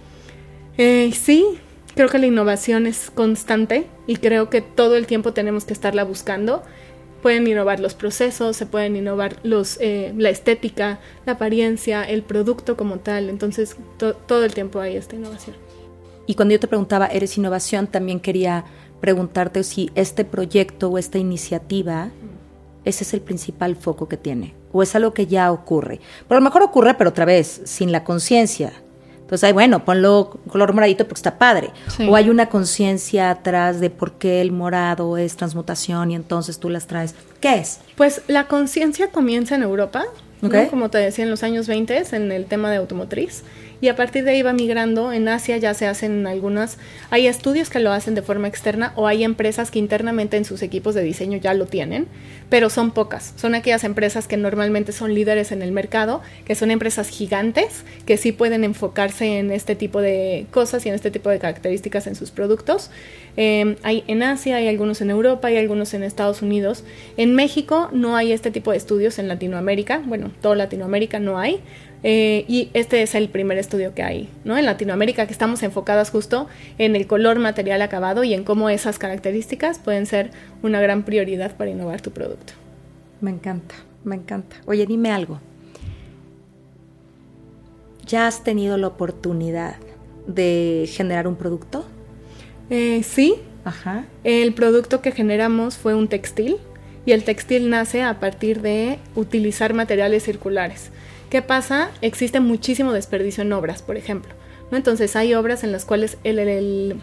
[0.79, 1.59] Eh, sí,
[1.96, 6.04] creo que la innovación es constante y creo que todo el tiempo tenemos que estarla
[6.04, 6.62] buscando.
[7.22, 12.76] Pueden innovar los procesos, se pueden innovar los, eh, la estética, la apariencia, el producto
[12.76, 13.30] como tal.
[13.30, 15.56] Entonces, todo el tiempo hay esta innovación.
[16.26, 17.87] Y cuando yo te preguntaba, ¿eres innovación?
[17.87, 18.66] También quería
[19.00, 22.11] preguntarte si este proyecto o esta iniciativa,
[22.85, 26.00] ese es el principal foco que tiene, o es algo que ya ocurre.
[26.28, 28.72] Pero a lo mejor ocurre, pero otra vez, sin la conciencia
[29.27, 31.71] entonces, hay, bueno, ponlo color moradito porque está padre.
[32.09, 36.71] O hay una conciencia atrás de por qué el morado es transmutación y entonces tú
[36.71, 37.17] las traes.
[37.41, 37.81] ¿Qué es?
[37.97, 40.05] Pues la conciencia comienza en Europa,
[40.71, 43.43] como te decía, en los años 20 en el tema de automotriz
[43.81, 45.12] y a partir de ahí va migrando.
[45.12, 46.79] En Asia ya se hacen algunas,
[47.11, 50.62] hay estudios que lo hacen de forma externa o hay empresas que internamente en sus
[50.62, 52.07] equipos de diseño ya lo tienen,
[52.49, 53.35] pero son pocas.
[53.37, 58.17] Son aquellas empresas que normalmente son líderes en el mercado, que son empresas gigantes, que
[58.17, 62.15] sí pueden enfocarse en este tipo de cosas y en este tipo de características en
[62.15, 62.91] sus productos.
[63.37, 66.85] Em, hay en Asia, hay algunos en Europa, hay algunos en Estados Unidos.
[67.17, 71.61] En México no hay este tipo de estudios en Latinoamérica, bueno, toda Latinoamérica no hay.
[72.09, 74.57] Eh, y este es el primer estudio que hay, ¿no?
[74.57, 76.47] En Latinoamérica, que estamos enfocadas justo
[76.79, 80.31] en el color material acabado y en cómo esas características pueden ser
[80.62, 82.53] una gran prioridad para innovar tu producto.
[83.21, 84.55] Me encanta, me encanta.
[84.66, 85.40] Oye, dime algo.
[88.07, 89.75] ¿Ya has tenido la oportunidad
[90.29, 91.87] de generar un producto?
[92.71, 93.35] Eh, sí.
[93.64, 94.05] Ajá.
[94.23, 96.59] El producto que generamos fue un textil
[97.05, 100.92] y el textil nace a partir de utilizar materiales circulares.
[101.31, 101.91] ¿Qué pasa?
[102.03, 104.33] Existe muchísimo desperdicio en obras, por ejemplo.
[104.71, 104.77] ¿no?
[104.77, 107.01] Entonces hay obras en las cuales el,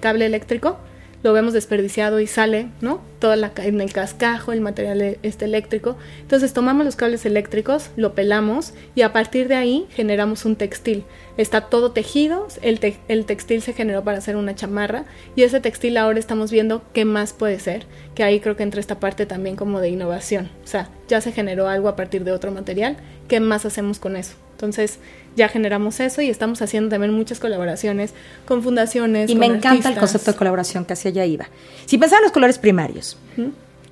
[0.00, 0.78] cable eléctrico
[1.22, 3.00] lo vemos desperdiciado y sale, ¿no?
[3.18, 5.96] Toda la, en el cascajo, el material este eléctrico.
[6.20, 11.04] Entonces tomamos los cables eléctricos, lo pelamos y a partir de ahí generamos un textil.
[11.36, 15.96] Está todo tejido, el, el textil se generó para hacer una chamarra y ese textil
[15.96, 19.56] ahora estamos viendo qué más puede ser, que ahí creo que entra esta parte también
[19.56, 20.48] como de innovación.
[20.64, 22.96] O sea, ya se generó algo a partir de otro material,
[23.28, 24.34] ¿qué más hacemos con eso?
[24.52, 24.98] Entonces
[25.36, 28.14] ya generamos eso y estamos haciendo también muchas colaboraciones
[28.46, 29.28] con fundaciones.
[29.30, 31.46] Y me encanta el concepto de colaboración que hacia allá iba.
[31.84, 33.18] Si pensamos en los colores primarios,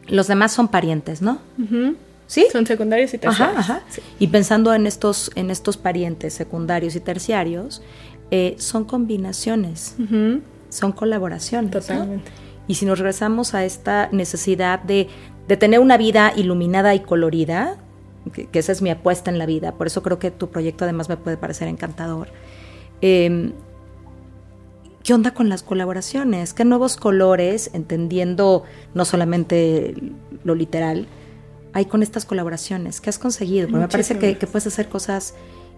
[0.09, 1.41] los demás son parientes, ¿no?
[2.27, 2.47] ¿Sí?
[2.51, 3.59] Son secundarios y terciarios.
[3.59, 3.83] Ajá, ajá.
[4.19, 7.83] Y pensando en estos, en estos parientes secundarios y terciarios,
[8.31, 9.97] eh, son combinaciones,
[10.71, 11.71] son colaboraciones.
[11.71, 12.31] Totalmente.
[12.67, 15.09] Y si nos regresamos a esta necesidad de,
[15.49, 17.77] de tener una vida iluminada y colorida,
[18.33, 21.09] que, esa es mi apuesta en la vida, por eso creo que tu proyecto además
[21.09, 22.29] me puede parecer encantador.
[23.01, 23.53] Em,
[25.03, 26.55] ¿Qué onda con las colaboraciones?
[26.55, 28.63] ¿Qué nuevos colores, entendiendo
[28.95, 29.95] no solamente
[30.45, 31.07] lo literal,
[31.75, 33.03] hay con estas colaboraciones?
[33.03, 33.69] ¿Qué has conseguido?
[33.69, 35.35] Porque me parece que, que, puedes hacer cosas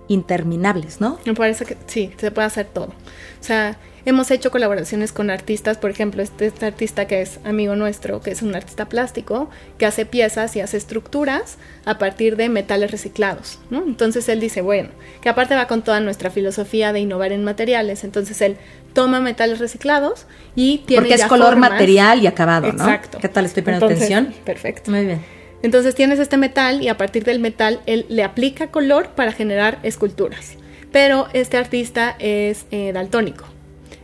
[0.09, 1.19] interminables, ¿no?
[1.25, 2.87] Me parece que sí, se puede hacer todo.
[2.87, 7.75] O sea, hemos hecho colaboraciones con artistas, por ejemplo, este, este, artista que es amigo
[7.77, 12.49] nuestro, que es un artista plástico, que hace piezas y hace estructuras a partir de
[12.49, 13.83] metales reciclados, ¿no?
[13.85, 14.90] Entonces él dice, bueno,
[15.21, 18.57] que aparte va con toda nuestra filosofía de innovar en materiales, entonces él
[18.95, 22.85] toma metales reciclados y tiene Porque es color material y acabado, ¿no?
[22.85, 23.19] Exacto.
[23.21, 23.45] ¿Qué tal?
[23.45, 24.33] Estoy poniendo atención.
[24.45, 24.90] Perfecto.
[24.90, 25.36] Muy bien.
[25.62, 29.79] Entonces tienes este metal y a partir del metal él le aplica color para generar
[29.83, 30.55] esculturas.
[30.92, 33.45] Pero este artista es eh, daltónico.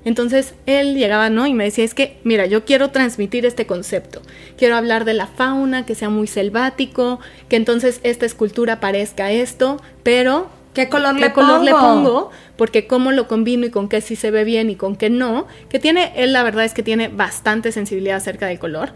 [0.05, 1.47] Entonces él llegaba, ¿no?
[1.47, 4.21] Y me decía, es que, mira, yo quiero transmitir este concepto.
[4.57, 9.81] Quiero hablar de la fauna, que sea muy selvático, que entonces esta escultura parezca esto,
[10.03, 10.51] pero...
[10.75, 11.65] ¿Qué color, le, color pongo?
[11.65, 12.31] le pongo?
[12.57, 15.47] Porque cómo lo combino y con qué sí se ve bien y con qué no.
[15.69, 18.95] Que tiene, él la verdad es que tiene bastante sensibilidad acerca del color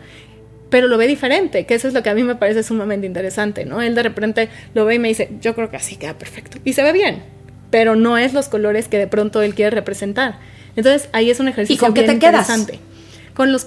[0.70, 3.64] pero lo ve diferente, que eso es lo que a mí me parece sumamente interesante,
[3.64, 3.82] ¿no?
[3.82, 6.58] Él de repente lo ve y me dice, yo creo que así queda perfecto.
[6.64, 7.22] Y se ve bien,
[7.70, 10.38] pero no es los colores que de pronto él quiere representar.
[10.76, 12.72] Entonces ahí es un ejercicio ¿Y con qué te interesante.
[12.72, 13.34] Quedas?
[13.34, 13.66] Con los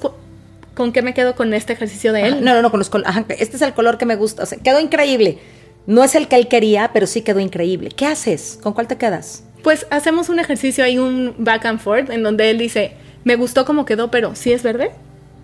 [0.76, 2.44] ¿Con qué me quedo con este ejercicio de él?
[2.44, 3.14] no, no, no, con los colores.
[3.38, 4.44] Este es el color que me gusta.
[4.44, 5.40] O sea, quedó increíble.
[5.88, 7.90] No es el que él quería, pero sí quedó increíble.
[7.90, 8.60] ¿Qué haces?
[8.62, 9.44] ¿Con cuál te quedas?
[9.64, 13.66] Pues hacemos un ejercicio ahí, un back and forth, en donde él dice, me gustó
[13.66, 14.92] como quedó, pero ¿sí es verde?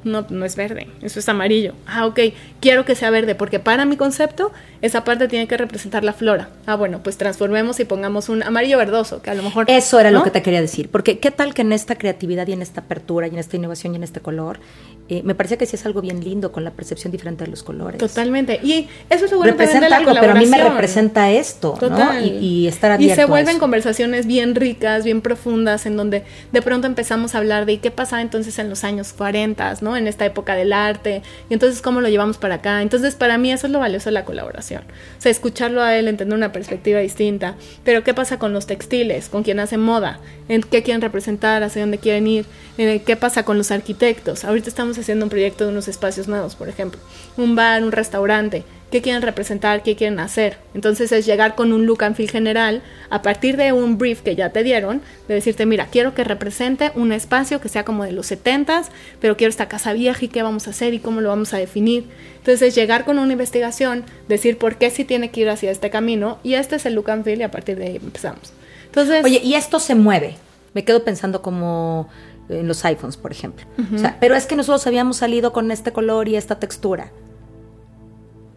[0.05, 1.73] No, no es verde, eso es amarillo.
[1.87, 2.19] Ah, ok,
[2.61, 6.49] quiero que sea verde porque para mi concepto esa parte tiene que representar la flora.
[6.65, 9.65] Ah, bueno, pues transformemos y pongamos un amarillo verdoso, que a lo mejor...
[9.67, 12.53] Eso era lo que te quería decir, porque qué tal que en esta creatividad y
[12.53, 14.59] en esta apertura y en esta innovación y en este color,
[15.07, 17.63] eh, me parece que sí es algo bien lindo con la percepción diferente de los
[17.63, 17.99] colores.
[17.99, 21.31] Totalmente, y eso es lo bueno representa de la algo, pero a mí me representa
[21.31, 22.19] esto, ¿no?
[22.19, 26.61] Y, y, estar abierto Y se vuelven conversaciones bien ricas, bien profundas, en donde de
[26.61, 29.94] pronto empezamos a hablar de qué pasaba entonces en los años 40, ¿no?
[29.97, 32.81] En esta época del arte, y entonces cómo lo llevamos para acá.
[32.81, 34.83] Entonces, para mí eso es lo valioso de la colaboración.
[35.17, 37.55] O sea, escucharlo a él, entender una perspectiva distinta.
[37.83, 39.29] Pero, ¿qué pasa con los textiles?
[39.29, 40.19] ¿Con quién hace moda?
[40.49, 41.63] ¿En qué quieren representar?
[41.63, 42.45] ¿Hacia dónde quieren ir?
[42.77, 44.43] Eh, ¿Qué pasa con los arquitectos?
[44.43, 46.99] Ahorita estamos haciendo un proyecto de unos espacios nuevos, por ejemplo.
[47.37, 50.57] Un bar, un restaurante qué quieren representar, qué quieren hacer.
[50.73, 54.35] Entonces es llegar con un look and feel general a partir de un brief que
[54.35, 58.11] ya te dieron, de decirte, mira, quiero que represente un espacio que sea como de
[58.11, 58.85] los 70s,
[59.19, 61.57] pero quiero esta casa vieja y qué vamos a hacer y cómo lo vamos a
[61.57, 62.05] definir.
[62.37, 65.89] Entonces es llegar con una investigación, decir por qué sí tiene que ir hacia este
[65.89, 68.53] camino y este es el look and feel y a partir de ahí empezamos.
[68.85, 70.35] Entonces, Oye, y esto se mueve.
[70.73, 72.07] Me quedo pensando como
[72.47, 73.65] en los iPhones, por ejemplo.
[73.93, 77.11] o sea, pero es que nosotros habíamos salido con este color y esta textura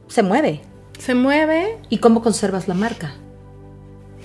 [0.09, 0.61] se mueve.
[0.99, 1.79] Se mueve.
[1.89, 3.15] ¿Y cómo conservas la marca?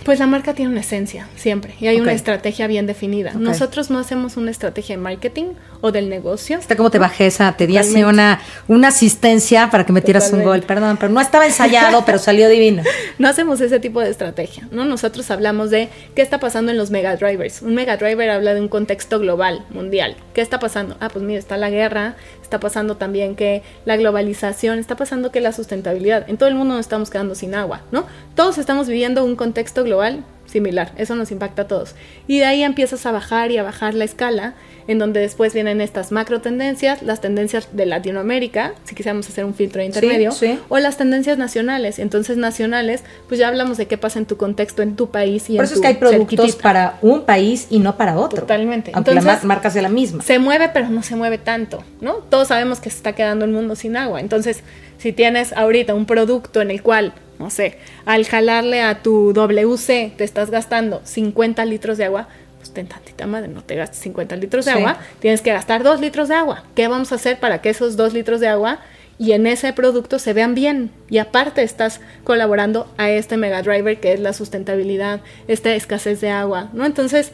[0.03, 3.33] Pues la marca tiene una esencia, siempre, y hay una estrategia bien definida.
[3.35, 5.53] Nosotros no hacemos una estrategia de marketing
[5.85, 6.57] o del negocio.
[6.59, 10.41] Está como te bajé esa, te di así una, una asistencia para que metieras un
[10.41, 12.83] gol, perdón, pero no estaba ensayado, pero salió divino.
[13.19, 14.85] No hacemos ese tipo de estrategia, ¿no?
[14.85, 17.61] Nosotros hablamos de qué está pasando en los mega drivers.
[17.61, 20.15] Un mega driver habla de un contexto global, mundial.
[20.33, 20.95] ¿Qué está pasando?
[20.99, 25.41] Ah, pues mira, está la guerra, está pasando también que la globalización, está pasando que
[25.41, 26.29] la sustentabilidad.
[26.29, 28.05] En todo el mundo nos estamos quedando sin agua, ¿no?
[28.35, 31.95] Todos estamos viviendo un contexto global similar, eso nos impacta a todos.
[32.27, 34.53] Y de ahí empiezas a bajar y a bajar la escala,
[34.87, 39.53] en donde después vienen estas macro tendencias, las tendencias de Latinoamérica, si quisiéramos hacer un
[39.53, 40.31] filtro intermedio,
[40.69, 41.99] o las tendencias nacionales.
[41.99, 45.55] Entonces, nacionales, pues ya hablamos de qué pasa en tu contexto, en tu país y
[45.55, 48.41] Por eso es que hay productos para un país y no para otro.
[48.41, 48.91] Totalmente.
[48.93, 50.23] Aunque Entonces, la marca sea la misma.
[50.23, 52.15] Se mueve, pero no se mueve tanto, ¿no?
[52.29, 54.19] Todos sabemos que se está quedando el mundo sin agua.
[54.19, 54.63] Entonces,
[54.97, 60.13] si tienes ahorita un producto en el cual, no sé, al jalarle a tu WC
[60.17, 62.27] te estás gastando 50 litros de agua,
[62.57, 65.99] pues ten tantita madre, no te gastes 50 litros de agua, tienes que gastar 2
[65.99, 66.63] litros de agua.
[66.75, 68.79] ¿Qué vamos a hacer para que esos 2 litros de agua
[69.19, 70.91] y en ese producto se vean bien?
[71.09, 76.29] Y aparte estás colaborando a este mega driver que es la sustentabilidad, esta escasez de
[76.29, 76.85] agua, ¿no?
[76.85, 77.33] Entonces,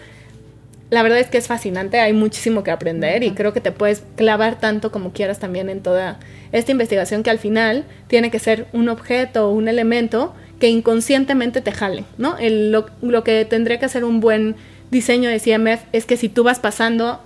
[0.89, 4.03] la verdad es que es fascinante, hay muchísimo que aprender y creo que te puedes
[4.15, 6.19] clavar tanto como quieras también en toda
[6.51, 11.61] esta investigación que al final tiene que ser un objeto o un elemento que inconscientemente
[11.61, 12.35] te jalen, ¿no?
[12.39, 14.55] lo, lo, que tendría que hacer un buen
[14.91, 17.21] diseño de CMF es que si tú vas pasando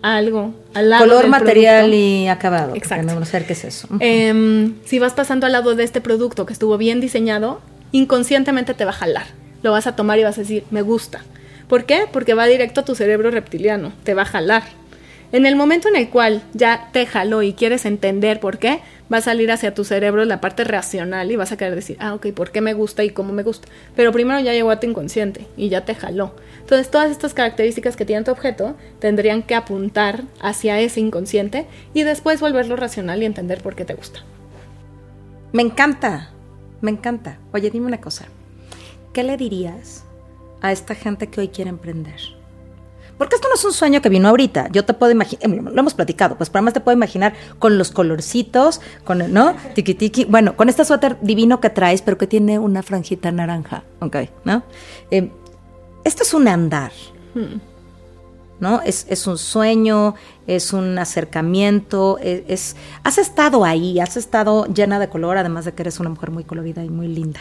[0.00, 3.18] algo al lado color material y acabado exacto.
[3.18, 3.88] no sé qué es eso.
[3.98, 7.60] Em, si vas pasando al lado de este producto que estuvo bien diseñado
[7.90, 9.26] inconscientemente te va a jalar
[9.62, 11.22] lo vas a tomar y vas a decir me gusta
[11.68, 12.06] ¿por qué?
[12.12, 14.62] porque va directo a tu cerebro reptiliano te va a jalar
[15.30, 18.80] en el momento en el cual ya te jaló y quieres entender por qué
[19.12, 22.14] va a salir hacia tu cerebro la parte racional y vas a querer decir, ah,
[22.14, 23.68] ok, ¿por qué me gusta y cómo me gusta?
[23.94, 26.34] Pero primero ya llegó a tu inconsciente y ya te jaló.
[26.60, 32.04] Entonces todas estas características que tiene tu objeto tendrían que apuntar hacia ese inconsciente y
[32.04, 34.20] después volverlo racional y entender por qué te gusta.
[35.52, 36.30] Me encanta,
[36.80, 37.38] me encanta.
[37.52, 38.26] Oye, dime una cosa.
[39.12, 40.04] ¿Qué le dirías
[40.60, 42.38] a esta gente que hoy quiere emprender?
[43.18, 44.68] Porque esto no es un sueño que vino ahorita.
[44.70, 47.76] Yo te puedo imaginar, eh, lo hemos platicado, pues para más te puedo imaginar con
[47.76, 49.56] los colorcitos, con, ¿no?
[49.74, 50.24] Tiki tiki.
[50.24, 54.16] Bueno, con este suéter divino que traes, pero que tiene una franjita naranja, ¿ok?
[54.44, 54.62] ¿No?
[55.10, 55.30] Eh,
[56.04, 56.92] esto es un andar.
[57.34, 57.60] Hmm.
[58.60, 58.80] ¿No?
[58.82, 60.16] Es, es, un sueño,
[60.48, 65.74] es un acercamiento, e, es, has estado ahí, has estado llena de color, además de
[65.74, 67.38] que eres una mujer muy colorida y muy linda.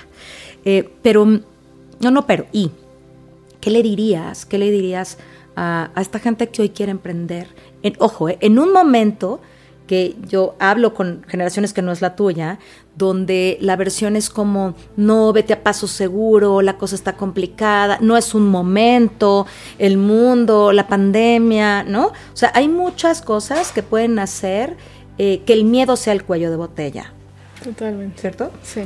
[0.63, 2.71] Eh, pero, no, no, pero, ¿y
[3.61, 4.45] qué le dirías?
[4.45, 5.17] ¿Qué le dirías
[5.57, 7.47] a, esta gente que hoy quiere emprender.
[7.81, 9.41] En, ojo, eh, en un momento
[9.87, 12.59] que yo hablo con generaciones que no es la tuya,
[12.95, 18.17] donde la versión es como, no, vete a paso seguro, la cosa está complicada, no
[18.17, 19.47] es un momento,
[19.79, 22.07] el mundo, la pandemia, ¿no?
[22.07, 24.75] O sea, hay muchas cosas que pueden hacer
[25.17, 27.13] eh, que el miedo sea el cuello de botella.
[27.63, 28.19] Totalmente.
[28.19, 28.51] ¿Cierto?
[28.63, 28.81] Sí.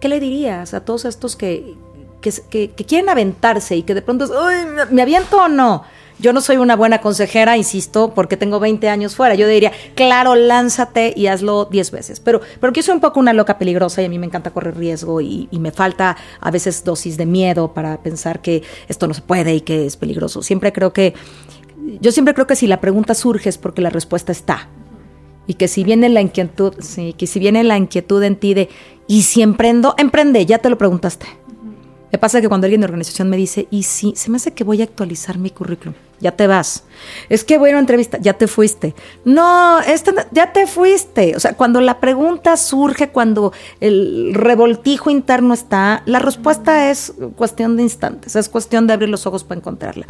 [0.00, 1.76] ¿Qué le dirías a todos estos que,
[2.22, 4.54] que, quieren aventarse y que de pronto, Uy,
[4.90, 5.84] ¿me aviento o no?
[6.22, 9.34] Yo no soy una buena consejera, insisto, porque tengo 20 años fuera.
[9.34, 12.20] Yo diría, claro, lánzate y hazlo 10 veces.
[12.20, 14.76] Pero, pero yo soy un poco una loca peligrosa y a mí me encanta correr
[14.76, 19.22] riesgo y, me falta a veces dosis de miedo para pensar que esto no se
[19.22, 20.42] puede y que es peligroso.
[20.42, 21.14] Siempre creo que,
[22.00, 24.68] yo siempre creo que si la pregunta surge es porque la respuesta está.
[25.48, 28.68] Y que si viene la inquietud, sí, que si viene la inquietud en ti de,
[29.08, 29.96] ¿y si emprendo?
[29.98, 31.26] Emprende, ya te lo preguntaste.
[32.12, 34.64] Me pasa que cuando alguien de organización me dice, y si se me hace que
[34.64, 36.84] voy a actualizar mi currículum ya te vas.
[37.28, 38.94] Es que voy a una entrevista, ya te fuiste.
[39.24, 41.36] No, este, ya te fuiste.
[41.36, 47.76] O sea, cuando la pregunta surge, cuando el revoltijo interno está, la respuesta es cuestión
[47.76, 50.06] de instantes, es cuestión de abrir los ojos para encontrarla.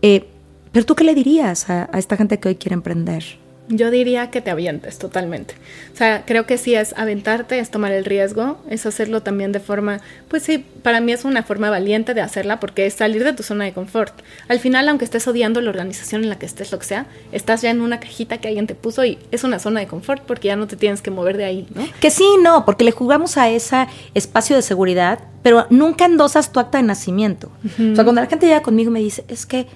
[0.00, 0.26] Eh,
[0.72, 3.41] pero tú qué le dirías a esta gente que hoy quiere emprender?
[3.68, 5.54] Yo diría que te avientes totalmente.
[5.94, 9.60] O sea, creo que sí es aventarte, es tomar el riesgo, es hacerlo también de
[9.60, 13.32] forma, pues sí, para mí es una forma valiente de hacerla porque es salir de
[13.32, 14.12] tu zona de confort.
[14.48, 17.62] Al final, aunque estés odiando la organización en la que estés, lo que sea, estás
[17.62, 20.48] ya en una cajita que alguien te puso y es una zona de confort porque
[20.48, 21.86] ya no te tienes que mover de ahí, ¿no?
[22.00, 26.58] Que sí, no, porque le jugamos a ese espacio de seguridad, pero nunca endosas tu
[26.58, 27.50] acta de nacimiento.
[27.64, 29.66] O sea, cuando la gente llega conmigo y me dice, es que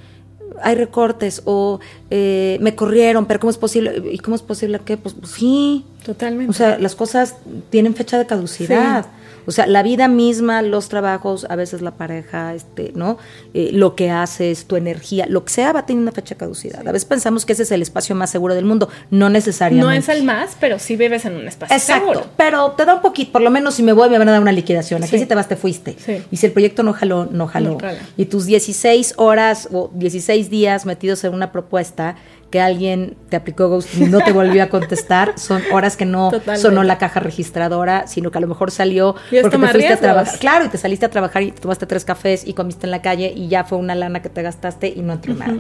[0.63, 1.81] hay recortes o
[2.11, 4.03] eh, me corrieron, pero ¿cómo es posible?
[4.11, 4.97] ¿Y cómo es posible que?
[4.97, 5.85] Pues, pues, sí.
[6.07, 6.49] Totalmente.
[6.51, 7.35] O sea, las cosas
[7.69, 9.07] tienen fecha de caducidad.
[9.47, 13.17] O sea, la vida misma, los trabajos, a veces la pareja, este, ¿no?
[13.55, 16.39] Eh, lo que haces, tu energía, lo que sea va a tener una fecha de
[16.39, 16.87] caducidad.
[16.87, 19.87] A veces pensamos que ese es el espacio más seguro del mundo, no necesariamente.
[19.87, 23.03] No es el más, pero sí vives en un espacio Exacto, pero te da un
[23.03, 25.05] poquito, por lo menos si me voy me van a dar una liquidación.
[25.05, 25.97] Aquí si te vas te fuiste.
[26.31, 27.79] Y si el proyecto no jaló, no jaló.
[28.17, 32.17] y tus 16 horas o 16 días metidos en una propuesta
[32.51, 36.31] que alguien te aplicó ghosting y no te volvió a contestar, son horas que no
[36.57, 40.39] sonó la caja registradora, sino que a lo mejor salió porque te fuiste a trabajar.
[40.39, 43.33] Claro, y te saliste a trabajar y tomaste tres cafés y comiste en la calle
[43.35, 45.57] y ya fue una lana que te gastaste y no entró nada.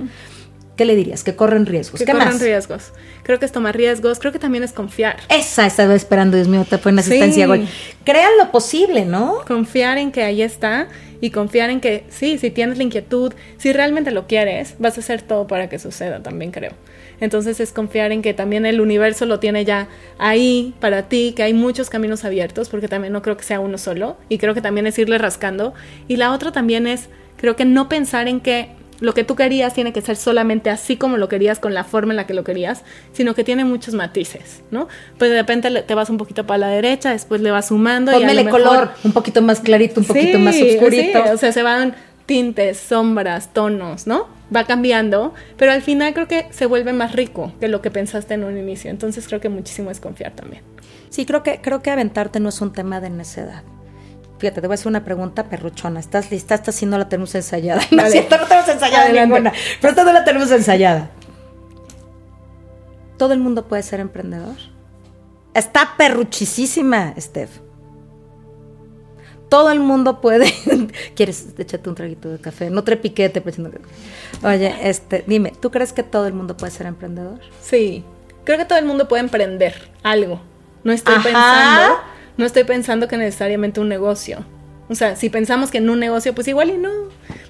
[0.76, 1.24] ¿Qué le dirías?
[1.24, 1.98] Que corren riesgos.
[1.98, 2.92] Que ¿Qué corren riesgos.
[3.22, 4.18] Creo que es tomar riesgos.
[4.18, 5.16] Creo que también es confiar.
[5.30, 7.66] Esa estaba esperando, Dios mío, te fue una asistencia, güey.
[8.04, 9.38] Crean lo posible, ¿no?
[9.46, 10.88] Confiar en que ahí está
[11.20, 15.00] y confiar en que sí, si tienes la inquietud, si realmente lo quieres, vas a
[15.00, 16.72] hacer todo para que suceda, también creo.
[17.20, 21.42] Entonces es confiar en que también el universo lo tiene ya ahí para ti, que
[21.42, 24.60] hay muchos caminos abiertos, porque también no creo que sea uno solo, y creo que
[24.60, 25.72] también es irle rascando.
[26.08, 27.08] Y la otra también es,
[27.38, 30.96] creo que no pensar en que lo que tú querías tiene que ser solamente así
[30.96, 32.82] como lo querías, con la forma en la que lo querías,
[33.12, 34.88] sino que tiene muchos matices, ¿no?
[35.18, 38.12] Pues de repente te vas un poquito para la derecha, después le vas sumando.
[38.12, 41.24] Pónmele y color, un poquito más clarito, un poquito más oscurito.
[41.24, 41.94] Sí, o sea, se van
[42.26, 44.28] tintes, sombras, tonos, ¿no?
[44.54, 48.34] Va cambiando, pero al final creo que se vuelve más rico que lo que pensaste
[48.34, 48.90] en un inicio.
[48.90, 50.62] Entonces creo que muchísimo es confiar también.
[51.08, 53.62] Sí, creo que, creo que aventarte no es un tema de necedad.
[54.38, 55.98] Fíjate, te voy a hacer una pregunta perruchona.
[56.00, 56.54] ¿Estás lista?
[56.54, 57.80] Estás haciendo la tenemos ensayada.
[57.90, 59.52] No es cierto, no tenemos ensayada ninguna.
[59.80, 61.10] Pero esta no la tenemos ensayada.
[63.16, 64.56] ¿Todo el mundo puede ser emprendedor?
[65.54, 67.60] Está perruchisísima, Steph.
[69.48, 70.52] todo el mundo puede.
[71.14, 72.68] ¿Quieres echarte un traguito de café?
[72.68, 73.80] No trepiquete, piquete.
[74.42, 77.40] Oye, este, dime, ¿tú crees que todo el mundo puede ser emprendedor?
[77.62, 78.04] Sí.
[78.44, 80.42] Creo que todo el mundo puede emprender algo.
[80.84, 81.96] No estoy pensando,
[82.36, 84.44] no estoy pensando que necesariamente un negocio.
[84.88, 86.90] O sea, si pensamos que en un negocio, pues igual y no.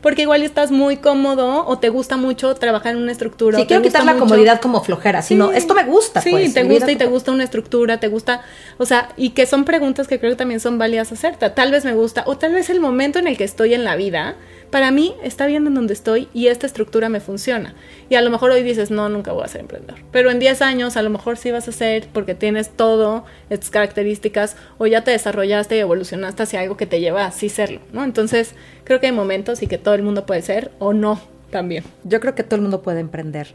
[0.07, 3.59] Porque igual estás muy cómodo o te gusta mucho trabajar en una estructura.
[3.59, 6.21] Sí, quiero quitar la comodidad como flojera, sino esto me gusta.
[6.21, 8.43] Sí, pues, te gusta y te gusta una estructura, te gusta,
[8.79, 11.35] o sea, y que son preguntas que creo que también son válidas hacer.
[11.35, 13.97] Tal vez me gusta, o tal vez el momento en el que estoy en la
[13.97, 14.37] vida
[14.71, 17.75] para mí está bien en donde estoy y esta estructura me funciona.
[18.09, 20.01] Y a lo mejor hoy dices, no, nunca voy a ser emprendedor.
[20.11, 23.71] Pero en 10 años a lo mejor sí vas a ser porque tienes todo, estas
[23.71, 27.81] características, o ya te desarrollaste y evolucionaste hacia algo que te lleva a sí serlo,
[27.93, 28.05] ¿no?
[28.05, 28.55] Entonces,
[28.87, 31.21] creo que hay momentos y que todo el mundo puede ser o no
[31.51, 31.85] también.
[32.05, 33.49] Yo creo que todo el mundo puede emprender.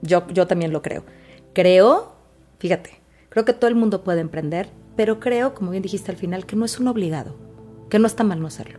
[0.00, 1.04] Yo, yo también lo creo.
[1.52, 2.14] Creo,
[2.58, 2.90] fíjate,
[3.28, 6.56] creo que todo el mundo puede emprender, pero creo, como bien dijiste al final, que
[6.56, 7.34] no es un obligado,
[7.90, 8.78] que no está mal no hacerlo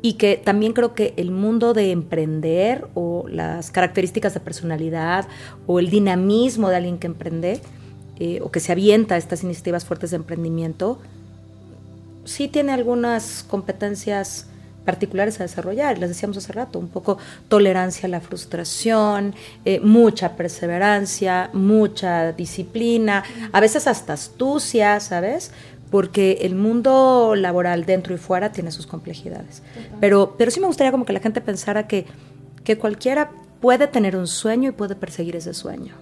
[0.00, 5.26] y que también creo que el mundo de emprender o las características de personalidad
[5.66, 7.62] o el dinamismo de alguien que emprende
[8.18, 10.98] eh, o que se avienta a estas iniciativas fuertes de emprendimiento,
[12.24, 14.46] sí tiene algunas competencias
[14.84, 17.18] particulares a desarrollar, les decíamos hace rato, un poco
[17.48, 25.50] tolerancia a la frustración, eh, mucha perseverancia, mucha disciplina, a veces hasta astucia, ¿sabes?
[25.90, 29.62] porque el mundo laboral dentro y fuera tiene sus complejidades.
[30.00, 32.06] Pero, pero sí me gustaría como que la gente pensara que,
[32.64, 33.30] que cualquiera
[33.60, 35.94] puede tener un sueño y puede perseguir ese sueño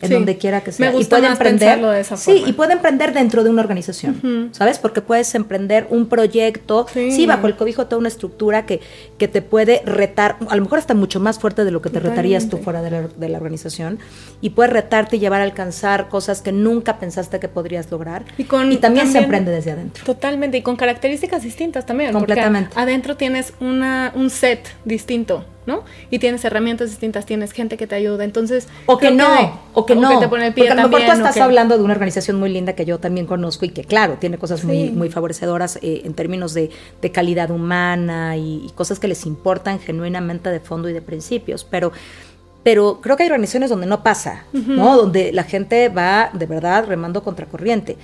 [0.00, 0.86] en donde quiera que sea.
[0.86, 1.80] Me gusta y puede emprender.
[1.80, 4.78] De esa sí, y puede emprender dentro de una organización, ¿sabes?
[4.78, 7.26] Porque puedes emprender un proyecto, sí.
[7.26, 8.80] bajo el cobijo toda una estructura que,
[9.18, 12.00] que te puede retar, a lo mejor está mucho más fuerte de lo que te
[12.00, 13.98] retarías tú fuera de la, de la, organización,
[14.40, 18.24] y puede retarte y llevar a alcanzar cosas que nunca pensaste que podrías lograr.
[18.38, 20.04] Y, con, también, se emprende desde adentro.
[20.04, 22.12] Totalmente, y con características distintas también.
[22.12, 22.70] Completamente.
[22.76, 25.84] adentro tienes una, un set distinto ¿no?
[26.10, 28.68] Y tienes herramientas distintas, tienes gente que te ayuda, entonces...
[28.86, 30.18] O que no, o que no.
[30.20, 32.50] te pone el pie Porque a lo mejor tú estás hablando de una organización muy
[32.50, 36.14] linda que yo también conozco y que, claro, tiene cosas muy, muy favorecedoras eh, en
[36.14, 36.70] términos de,
[37.12, 41.92] calidad humana y, cosas que les importan genuinamente de fondo y de principios, pero...
[42.62, 44.96] Pero creo que hay organizaciones donde no pasa, ¿no?
[44.96, 47.96] Donde la gente va de verdad remando contracorriente.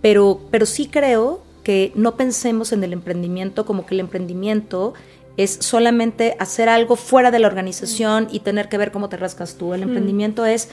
[0.00, 4.94] Pero, pero sí creo que no pensemos en el emprendimiento como que el emprendimiento
[5.36, 9.56] es solamente hacer algo fuera de la organización y tener que ver cómo te rascas
[9.56, 9.74] tú.
[9.74, 9.84] El mm.
[9.84, 10.68] emprendimiento es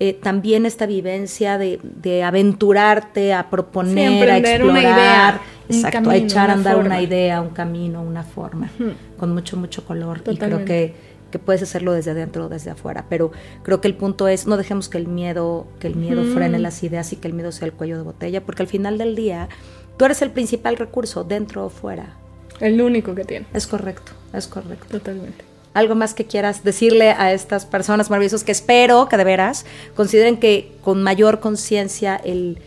[0.00, 6.76] eh, también esta vivencia de, aventurarte, a proponer, a explorar, exacto, a echar a andar
[6.76, 8.70] una idea, un camino, una forma,
[9.16, 10.22] con mucho, mucho color.
[10.30, 10.94] Y creo que,
[11.32, 13.06] que, puedes hacerlo desde adentro o desde afuera.
[13.08, 13.32] Pero
[13.64, 16.82] creo que el punto es, no dejemos que el miedo, que el miedo frene las
[16.84, 19.48] ideas y que el miedo sea el cuello de botella, porque al final del día,
[19.96, 22.16] tú eres el principal recurso, dentro o fuera.
[22.60, 23.46] El único que tiene.
[23.54, 24.86] Es correcto, es correcto.
[24.90, 25.44] Totalmente.
[25.74, 30.38] ¿Algo más que quieras decirle a estas personas maravillosas que espero que de veras consideren
[30.38, 32.58] que con mayor conciencia el,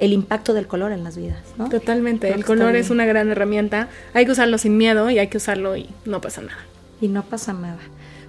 [0.00, 1.42] impacto del color en las vidas?
[1.56, 1.68] ¿no?
[1.68, 3.88] Totalmente, el color es una gran herramienta.
[4.14, 6.64] Hay que usarlo sin miedo y hay que usarlo y no pasa nada.
[7.00, 7.78] Y no pasa nada.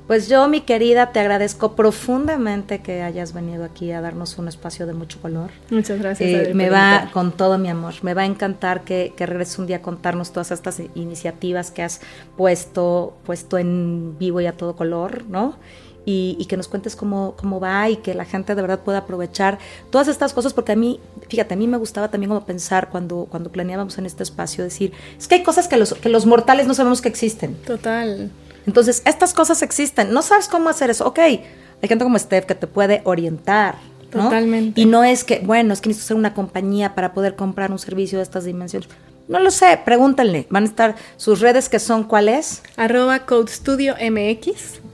[0.10, 4.88] Pues yo, mi querida, te agradezco profundamente que hayas venido aquí a darnos un espacio
[4.88, 5.52] de mucho color.
[5.70, 6.48] Muchas gracias.
[6.48, 7.94] Eh, me va con todo mi amor.
[8.02, 11.84] Me va a encantar que, que regreses un día a contarnos todas estas iniciativas que
[11.84, 12.02] has
[12.36, 15.58] puesto, puesto en vivo y a todo color, ¿no?
[16.06, 19.60] Y, que nos cuentes cómo, cómo va y que la gente de verdad pueda aprovechar
[19.92, 23.28] todas estas cosas, porque a mí, fíjate, a mí me gustaba también como pensar cuando,
[23.30, 26.66] cuando planeábamos en este espacio, decir, es que hay cosas que los, que los mortales
[26.66, 27.54] no sabemos que existen.
[27.58, 28.32] Total.
[28.70, 30.14] Entonces, estas cosas existen.
[30.14, 31.08] No sabes cómo hacer eso.
[31.08, 31.44] Ok, hay
[31.82, 33.76] gente como Steph que te puede orientar.
[34.12, 34.80] Totalmente.
[34.80, 37.80] Y no es que, bueno, es que necesito ser una compañía para poder comprar un
[37.80, 38.88] servicio de estas dimensiones.
[39.28, 40.46] No lo sé, pregúntenle.
[40.52, 42.62] Van a estar sus redes que son, ¿cuál es?
[42.78, 44.48] Arroba Code Studio MX.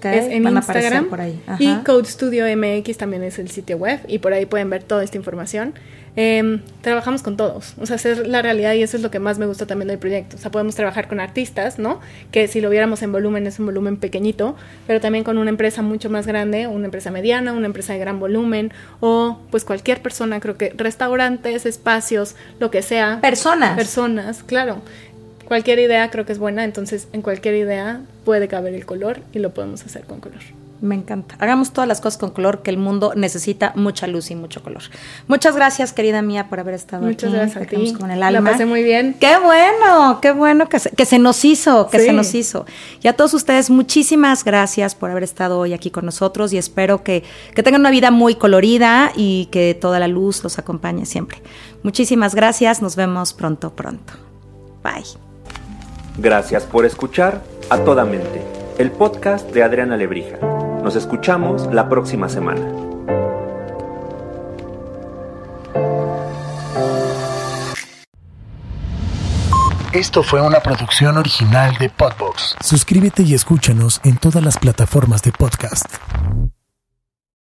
[0.04, 1.10] Es en Instagram.
[1.10, 1.42] Por ahí.
[1.60, 4.00] Y Code Studio MX también es el sitio web.
[4.08, 5.74] Y por ahí pueden ver toda esta información.
[6.18, 9.38] Em, trabajamos con todos, o sea, hacer la realidad y eso es lo que más
[9.38, 10.38] me gusta también del proyecto.
[10.38, 12.00] O sea, podemos trabajar con artistas, ¿no?
[12.32, 14.56] Que si lo viéramos en volumen es un volumen pequeñito,
[14.88, 18.20] pero también con una empresa mucho más grande, una empresa mediana, una empresa de gran
[18.20, 23.20] volumen o pues cualquier persona, creo que restaurantes, espacios, lo que sea.
[23.20, 23.76] Personas.
[23.76, 24.82] Personas, claro.
[25.44, 29.40] Cualquier idea creo que es buena, entonces en cualquier idea puede caber el color y
[29.40, 30.40] lo podemos hacer con color.
[30.82, 31.36] Me encanta.
[31.40, 34.84] Hagamos todas las cosas con color, que el mundo necesita mucha luz y mucho color.
[35.28, 37.34] Muchas gracias, querida mía, por haber estado Muchas aquí.
[37.34, 37.94] Muchas gracias a ti.
[37.94, 38.42] Con el alma.
[38.42, 39.16] La pasé muy bien.
[39.20, 42.66] Qué bueno, qué bueno que se, que se nos hizo, que se nos hizo.
[43.02, 47.04] Y a todos ustedes, muchísimas gracias por haber estado hoy aquí con nosotros y espero
[47.04, 47.24] que,
[47.54, 51.42] que tengan una vida muy colorida y que toda la luz los acompañe siempre.
[51.84, 52.82] Muchísimas gracias.
[52.82, 54.14] Nos vemos pronto, pronto.
[54.84, 55.04] Bye.
[56.18, 58.42] Gracias por escuchar A Toda Mente,
[58.78, 60.55] el podcast de Adriana Lebrija.
[60.86, 62.62] Nos escuchamos la próxima semana.
[69.92, 72.58] Esto fue una producción original de Podbox.
[72.62, 75.88] Suscríbete y escúchanos en todas las plataformas de podcast.